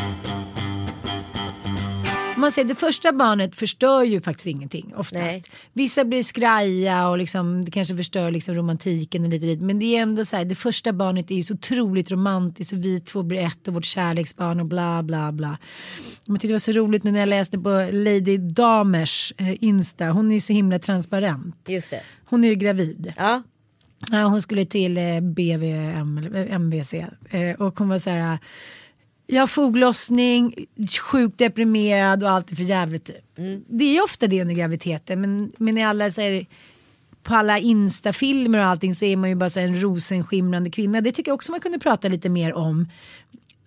[2.44, 5.24] Man säger det första barnet förstör ju faktiskt ingenting oftast.
[5.24, 5.44] Nej.
[5.74, 9.62] Vissa blir skraja och liksom, det kanske förstör liksom romantiken och lite dit.
[9.62, 12.86] Men det är ändå så här, det första barnet är ju så otroligt romantiskt och
[12.86, 15.58] vi två blir ett och vårt kärleksbarn och bla bla bla.
[16.26, 20.06] Jag tyckte det var så roligt nu när jag läste på Lady Damers eh, Insta.
[20.06, 21.56] Hon är ju så himla transparent.
[21.68, 22.02] Just det.
[22.26, 23.14] Hon är ju gravid.
[23.18, 23.44] Ja.
[24.12, 28.39] Ja, hon skulle till eh, BVM, eller MVC eh, och hon var så här.
[29.28, 30.56] Jag har foglossning,
[31.02, 33.38] sjukt deprimerad och allt är för jävligt typ.
[33.68, 36.46] Det är ofta det under graviditeten men, men i alla så här,
[37.24, 41.02] på alla instafilmer och allting så är man ju bara så här, en rosenskimrande kvinna.
[41.02, 42.88] Det tycker jag också man kunde prata lite mer om.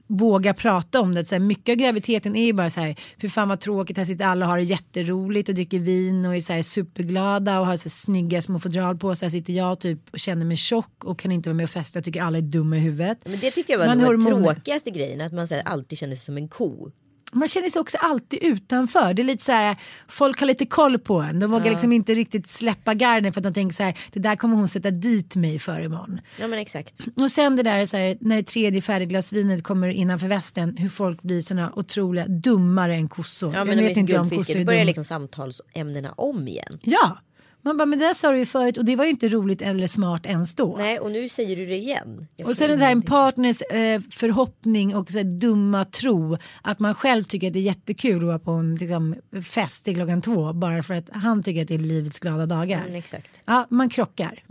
[0.07, 1.25] Våga prata om det.
[1.25, 4.05] Så här, mycket av graviditeten är ju bara så här, för fan vad tråkigt, här
[4.05, 7.67] sitter alla och har det jätteroligt och dricker vin och är så här superglada och
[7.67, 9.27] har så här snygga små fodral på sig.
[9.27, 11.97] Här sitter jag typ och känner mig tjock och kan inte vara med och festa.
[11.97, 13.19] Jag tycker alla är dumma i huvudet.
[13.25, 15.21] Men det tyckte jag var Man den tråkigaste grejen.
[15.21, 16.91] Att man så här, alltid kände sig som en ko.
[17.39, 19.15] Man känner sig också alltid utanför.
[19.15, 19.77] Det är lite så här,
[20.09, 21.39] folk har lite koll på en.
[21.39, 24.37] De vågar liksom inte riktigt släppa garden för att de tänker så här, det där
[24.37, 26.21] kommer hon sätta dit mig för imorgon.
[26.41, 27.01] Ja men exakt.
[27.17, 31.23] Och sen det där så här, när det tredje färdigglasvinet kommer innanför västen, hur folk
[31.23, 33.53] blir såna otroliga dummare än kossor.
[33.53, 34.87] Ja Jag men är vet inte om kossor Det är börjar dumma.
[34.87, 36.79] liksom samtalsämnena om igen.
[36.83, 37.19] Ja,
[37.67, 39.63] man bara, men det där sa du ju förut och det var ju inte roligt
[39.63, 40.77] eller smart ens då.
[40.79, 42.27] Nej och nu säger du det igen.
[42.37, 46.95] Jag Och sen det här en partners eh, förhoppning och så dumma tro att man
[46.95, 50.53] själv tycker att det är jättekul att vara på en liksom, fest till klockan två
[50.53, 52.81] bara för att han tycker att det är livets glada dagar.
[52.81, 53.43] Mm, exakt.
[53.45, 54.45] Ja, man krockar.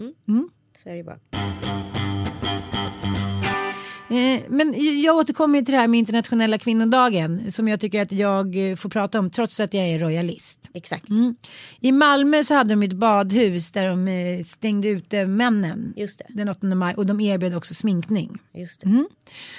[0.84, 1.20] Så är det bara.
[4.10, 8.70] Eh, men jag återkommer till det här med internationella kvinnodagen som jag tycker att jag
[8.70, 10.70] eh, får prata om trots att jag är royalist.
[10.74, 11.10] Exakt.
[11.10, 11.36] Mm.
[11.80, 16.26] I Malmö så hade de ett badhus där de eh, stängde ute männen Just det.
[16.30, 18.38] den 8 maj och de erbjöd också sminkning.
[18.54, 18.88] Just det.
[18.88, 19.08] Mm.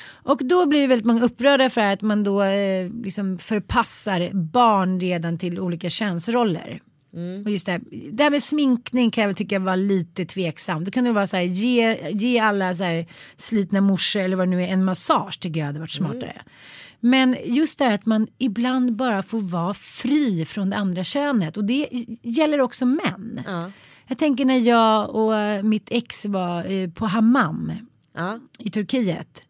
[0.09, 5.39] Och då blir väldigt många upprörda för att man då eh, liksom förpassar barn redan
[5.39, 6.81] till olika könsroller.
[7.45, 7.81] Och just det här,
[8.13, 10.85] det här med sminkning kan jag väl tycka var lite tveksam.
[10.85, 13.07] Då kunde det vara så här, ge, ge alla så här
[13.37, 16.43] slitna morsor eller vad det nu är en massage tycker jag hade varit smartare.
[17.01, 21.57] Men just det här att man ibland bara får vara fri från det andra könet
[21.57, 21.89] och det
[22.23, 23.41] gäller också män.
[23.47, 23.71] Ja.
[24.09, 27.73] Jag tänker när jag och mitt ex var eh, på hammam
[28.15, 28.39] Ja.
[28.59, 29.43] i Turkiet.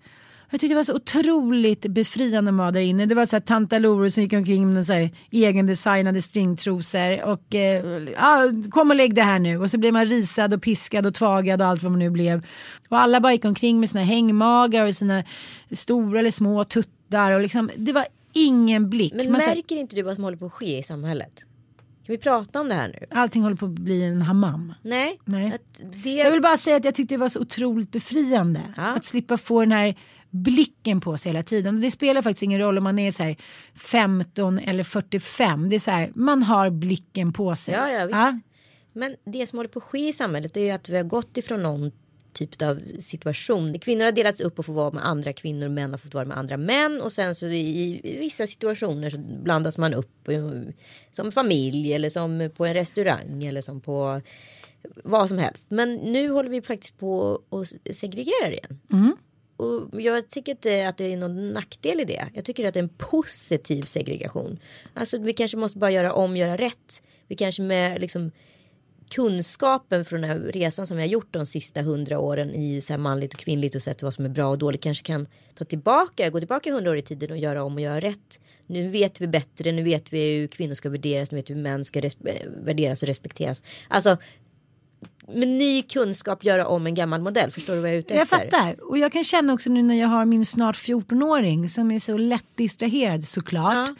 [0.50, 3.06] Jag tyckte det var så otroligt befriande att vara där inne.
[3.06, 7.84] Det var så här tantaloror som gick omkring med så här egendesignade stringtrosor och eh,
[8.16, 11.14] ah, kom och lägg det här nu och så blev man risad och piskad och
[11.14, 12.46] tvagad och allt vad man nu blev.
[12.88, 15.24] Och alla bara gick omkring med sina hängmagar och sina
[15.70, 19.14] stora eller små tuttar och liksom det var ingen blick.
[19.14, 21.44] Men Man, så här, märker inte du vad som håller på att ske i samhället?
[22.06, 23.06] Kan vi prata om det här nu?
[23.10, 24.74] allting håller på att bli en hammam.
[24.82, 25.18] Nej.
[25.24, 25.58] Nej.
[26.02, 26.14] Det...
[26.14, 28.60] Jag vill bara säga att jag tyckte det var så otroligt befriande.
[28.76, 28.82] Ja.
[28.82, 29.94] Att slippa få den här
[30.42, 31.74] blicken på sig hela tiden.
[31.74, 33.36] Och det spelar faktiskt ingen roll om man är så här
[33.74, 35.68] 15 eller 45.
[35.68, 37.74] Det är så här, man har blicken på sig.
[37.74, 38.44] Ja, ja, visst.
[38.92, 41.36] Men det som håller på att ske i samhället är ju att vi har gått
[41.36, 41.92] ifrån någon
[42.32, 43.78] typ av situation.
[43.78, 45.68] Kvinnor har delats upp och får vara med andra kvinnor.
[45.68, 47.00] Män har fått vara med andra män.
[47.00, 50.28] Och sen så i, i vissa situationer så blandas man upp
[51.10, 54.20] som familj eller som på en restaurang eller som på
[55.04, 55.66] vad som helst.
[55.70, 58.78] Men nu håller vi faktiskt på att segregera igen.
[59.56, 62.28] Och jag tycker inte att det är någon nackdel i det.
[62.34, 64.58] Jag tycker att det är en positiv segregation.
[64.94, 67.02] Alltså vi kanske måste bara göra om, göra rätt.
[67.28, 68.30] Vi kanske med liksom
[69.10, 72.92] kunskapen från den här resan som vi har gjort de sista hundra åren i så
[72.92, 75.64] här manligt och kvinnligt och sett vad som är bra och dåligt kanske kan ta
[75.64, 78.40] tillbaka, gå tillbaka hundra år i tiden och göra om och göra rätt.
[78.66, 81.62] Nu vet vi bättre, nu vet vi hur kvinnor ska värderas, nu vet vi hur
[81.62, 82.12] män ska eh,
[82.46, 83.64] värderas och respekteras.
[83.88, 84.16] Alltså
[85.28, 87.50] med ny kunskap göra om en gammal modell.
[87.50, 88.38] Förstår du vad jag är ute Jag efter?
[88.38, 88.90] fattar.
[88.90, 92.16] Och jag kan känna också nu när jag har min snart 14-åring som är så
[92.16, 93.74] lätt distraherad såklart.
[93.74, 93.94] Ja.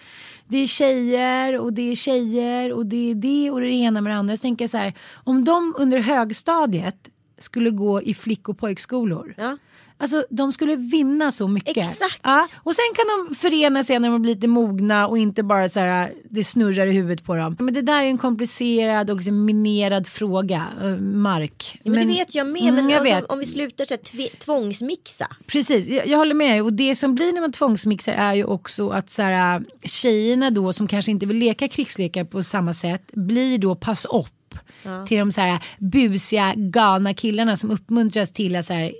[0.49, 4.13] Det är tjejer och det är tjejer och det är det och det ena med
[4.13, 4.37] det andra.
[4.37, 4.93] Så tänker jag så här,
[5.25, 9.35] om de under högstadiet skulle gå i flick och pojkskolor.
[9.37, 9.57] Ja.
[9.99, 11.77] Alltså de skulle vinna så mycket.
[11.77, 12.21] Exakt.
[12.23, 15.69] Ja, och sen kan de förena sig när de blir lite mogna och inte bara
[15.69, 17.57] så här det snurrar i huvudet på dem.
[17.59, 20.67] Men det där är en komplicerad och liksom minerad fråga.
[20.83, 21.81] eh, Mark.
[21.83, 22.63] Ja, men, det vet jag med.
[22.63, 23.25] Mm, men jag alltså, vet.
[23.25, 25.27] om vi slutar så här, tvångsmixa.
[25.47, 26.63] Precis, jag, jag håller med dig.
[26.63, 30.73] Och det som blir när man tvångsmixar är ju också att så här, tjejerna då
[30.73, 34.29] som kanske inte vill leka krigslekar på samma sätt blir då pass upp
[35.09, 38.93] till de så här busiga galna killarna som uppmuntras till att så här,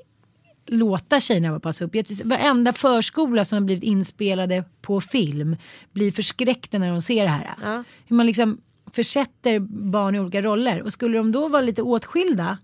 [0.67, 1.95] låta tjejerna vara pass upp.
[2.25, 5.57] Varenda förskola som har blivit inspelade på film
[5.93, 7.55] blir förskräckta när de ser det här.
[7.63, 7.85] Ja.
[8.07, 8.61] Hur man liksom
[8.93, 9.59] försätter
[9.91, 12.59] barn i olika roller och skulle de då vara lite åtskilda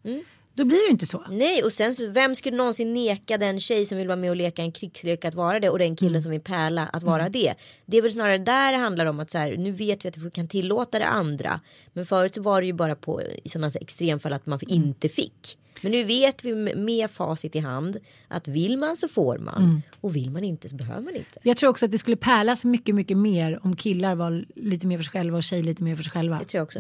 [0.55, 1.25] då blir det inte så.
[1.31, 4.37] Nej och sen så, vem skulle någonsin neka den tjej som vill vara med och
[4.37, 7.55] leka en krigslek att vara det och den killen som vill pärla att vara det.
[7.87, 10.17] Det är väl snarare där det handlar om att så här, nu vet vi att
[10.17, 11.61] vi kan tillåta det andra.
[11.93, 15.09] Men förut så var det ju bara på i sådana så extremfall att man inte
[15.09, 15.59] fick.
[15.83, 17.97] Men nu vet vi med- facit i hand
[18.29, 21.39] att vill man så får man och vill man inte så behöver man inte.
[21.43, 24.97] Jag tror också att det skulle pärlas mycket, mycket mer om killar var lite mer
[24.99, 26.39] för sig själva och tjejer lite mer för sig själva.
[26.39, 26.79] Det tror jag också.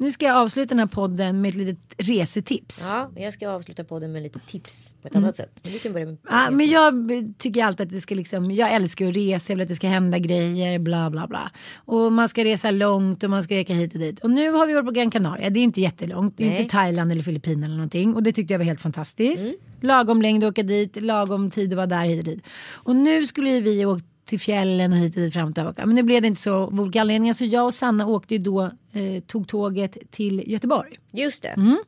[0.00, 2.88] Nu ska jag avsluta den här podden med ett litet resetips.
[2.90, 5.60] Ja, jag ska avsluta podden med lite tips på ett annat sätt.
[5.62, 6.94] Men du kan börja med Ja, men jag
[7.38, 9.88] tycker alltid att det ska liksom, jag älskar att resa, jag vill att det ska
[9.88, 11.50] hända grejer, bla bla bla.
[11.76, 14.20] Och man ska resa långt och man ska reka hit och dit.
[14.20, 16.60] Och nu har vi varit på Gran Canaria, det är inte jättelångt, det är Nej.
[16.60, 18.14] inte Thailand eller Filippinerna eller någonting.
[18.14, 19.46] Och det tyckte jag var helt fantastiskt.
[19.80, 22.44] Lagom längd att åka dit, lagom tid att vara där hit och dit.
[22.72, 25.86] Och nu skulle vi åka till fjällen och hit och dit fram och tillbaka.
[25.86, 27.34] Men nu blev det inte så av olika anledningar.
[27.34, 28.62] Så jag och Sanna åkte ju då,
[28.92, 30.98] eh, tog tåget till Göteborg.
[31.12, 31.48] Just det.
[31.48, 31.78] Mm.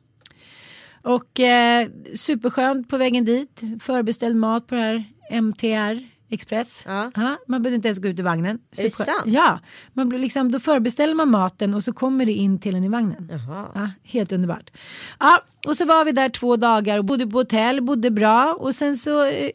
[1.01, 3.61] Och eh, superskönt på vägen dit.
[3.79, 6.83] Förbeställd mat på det här MTR Express.
[6.87, 7.11] Ja.
[7.47, 8.59] man behöver inte ens gå ut i vagnen.
[8.77, 9.09] Är det sant?
[9.25, 9.59] Ja,
[9.93, 12.89] man blir liksom, då förbeställer man maten och så kommer det in till en i
[12.89, 13.31] vagnen.
[13.75, 14.71] Ja, helt underbart.
[15.19, 18.75] Ja, och så var vi där två dagar och bodde på hotell, bodde bra och
[18.75, 19.51] sen så eh,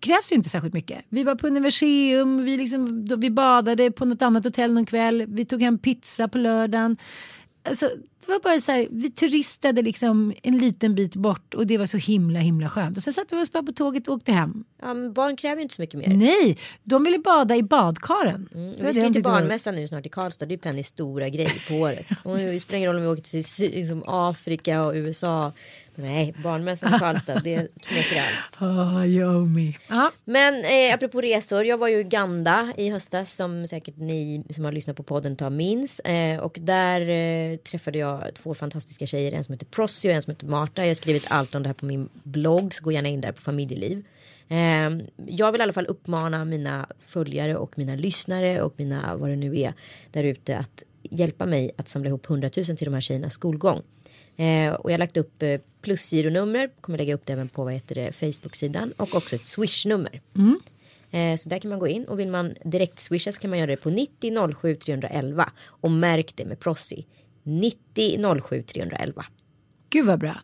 [0.00, 1.04] krävs ju inte särskilt mycket.
[1.08, 5.26] Vi var på Universium, vi, liksom, då, vi badade på något annat hotell någon kväll,
[5.28, 6.96] vi tog hem pizza på lördagen.
[7.68, 7.90] Alltså,
[8.30, 11.96] var bara så här, vi turistade liksom en liten bit bort och det var så
[11.96, 12.96] himla himla skönt.
[12.96, 14.64] Och sen satte vi oss bara på tåget och åkte hem.
[14.82, 16.08] Ja, men barn kräver ju inte så mycket mer.
[16.08, 18.48] Nej, de ville bada i badkaren.
[18.54, 20.46] Mm, Vi ska ju till barnmässan nu snart i Karlstad.
[20.46, 22.06] Det är Pennys stora grej på året.
[22.24, 25.52] Och det spelar ingen roll om vi åker till liksom Afrika och USA.
[25.94, 28.56] Nej, barnmässan i Karlstad, det knäcker allt.
[28.60, 29.72] Oh, me.
[29.88, 30.12] Ja.
[30.24, 34.64] Men eh, apropå resor, jag var ju i Uganda i höstas som säkert ni som
[34.64, 36.00] har lyssnat på podden tar minns.
[36.00, 40.22] Eh, och där eh, träffade jag två fantastiska tjejer, en som heter Prossi och en
[40.22, 40.82] som heter Marta.
[40.82, 43.32] Jag har skrivit allt om det här på min blogg, så gå gärna in där
[43.32, 44.04] på familjeliv.
[44.48, 44.90] Eh,
[45.26, 49.36] jag vill i alla fall uppmana mina följare och mina lyssnare och mina vad det
[49.36, 49.74] nu är
[50.10, 53.82] där ute att hjälpa mig att samla ihop 100 000 till de här tjejernas skolgång.
[54.36, 57.72] Eh, och jag har lagt upp eh, plusgironummer, kommer lägga upp det även på vad
[57.72, 60.20] heter det, Facebook-sidan och också ett swishnummer.
[61.10, 63.58] Eh, så där kan man gå in och vill man direkt swisha så kan man
[63.58, 67.06] göra det på 90 07 311 och märk det med Prossi.
[67.42, 69.24] 90 07 311.
[69.90, 70.36] Gud vad bra.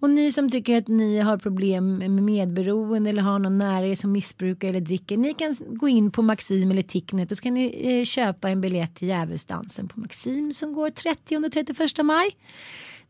[0.00, 3.94] Och ni som tycker att ni har problem med medberoende eller har någon nära er
[3.94, 5.16] som missbrukar eller dricker.
[5.16, 8.60] Ni kan gå in på Maxim eller Ticknet och så kan ni eh, köpa en
[8.60, 12.30] biljett till Djävulsdansen på Maxim som går 30 och 31 maj.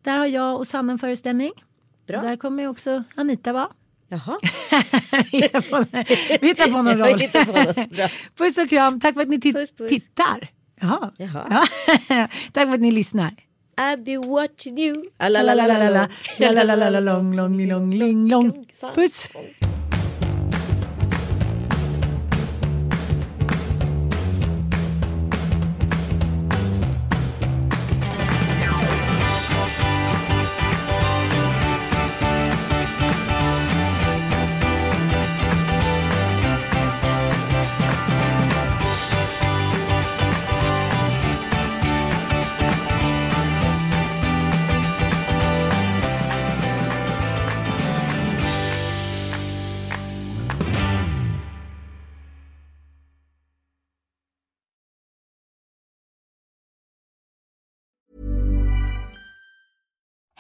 [0.07, 1.51] Där har jag och Sanna en föreställning.
[2.07, 2.23] Bra.
[2.23, 3.69] Där kommer också Anita vara.
[4.09, 4.39] Jaha.
[5.33, 5.85] vi hittar på,
[6.41, 7.19] vi hittar på någon roll.
[8.37, 9.01] på puss och kram.
[9.01, 9.89] Tack för att ni tit- Puss, puss.
[9.89, 10.49] tittar.
[10.81, 11.11] Jaha.
[11.17, 11.47] Jaha.
[12.09, 12.29] Ja.
[12.53, 13.31] Tack för att ni lyssnar.
[13.81, 15.05] I'll be watching you.
[15.19, 18.67] Lalalala, lalalala, lång, lång, ling, lång.
[18.95, 19.29] Puss.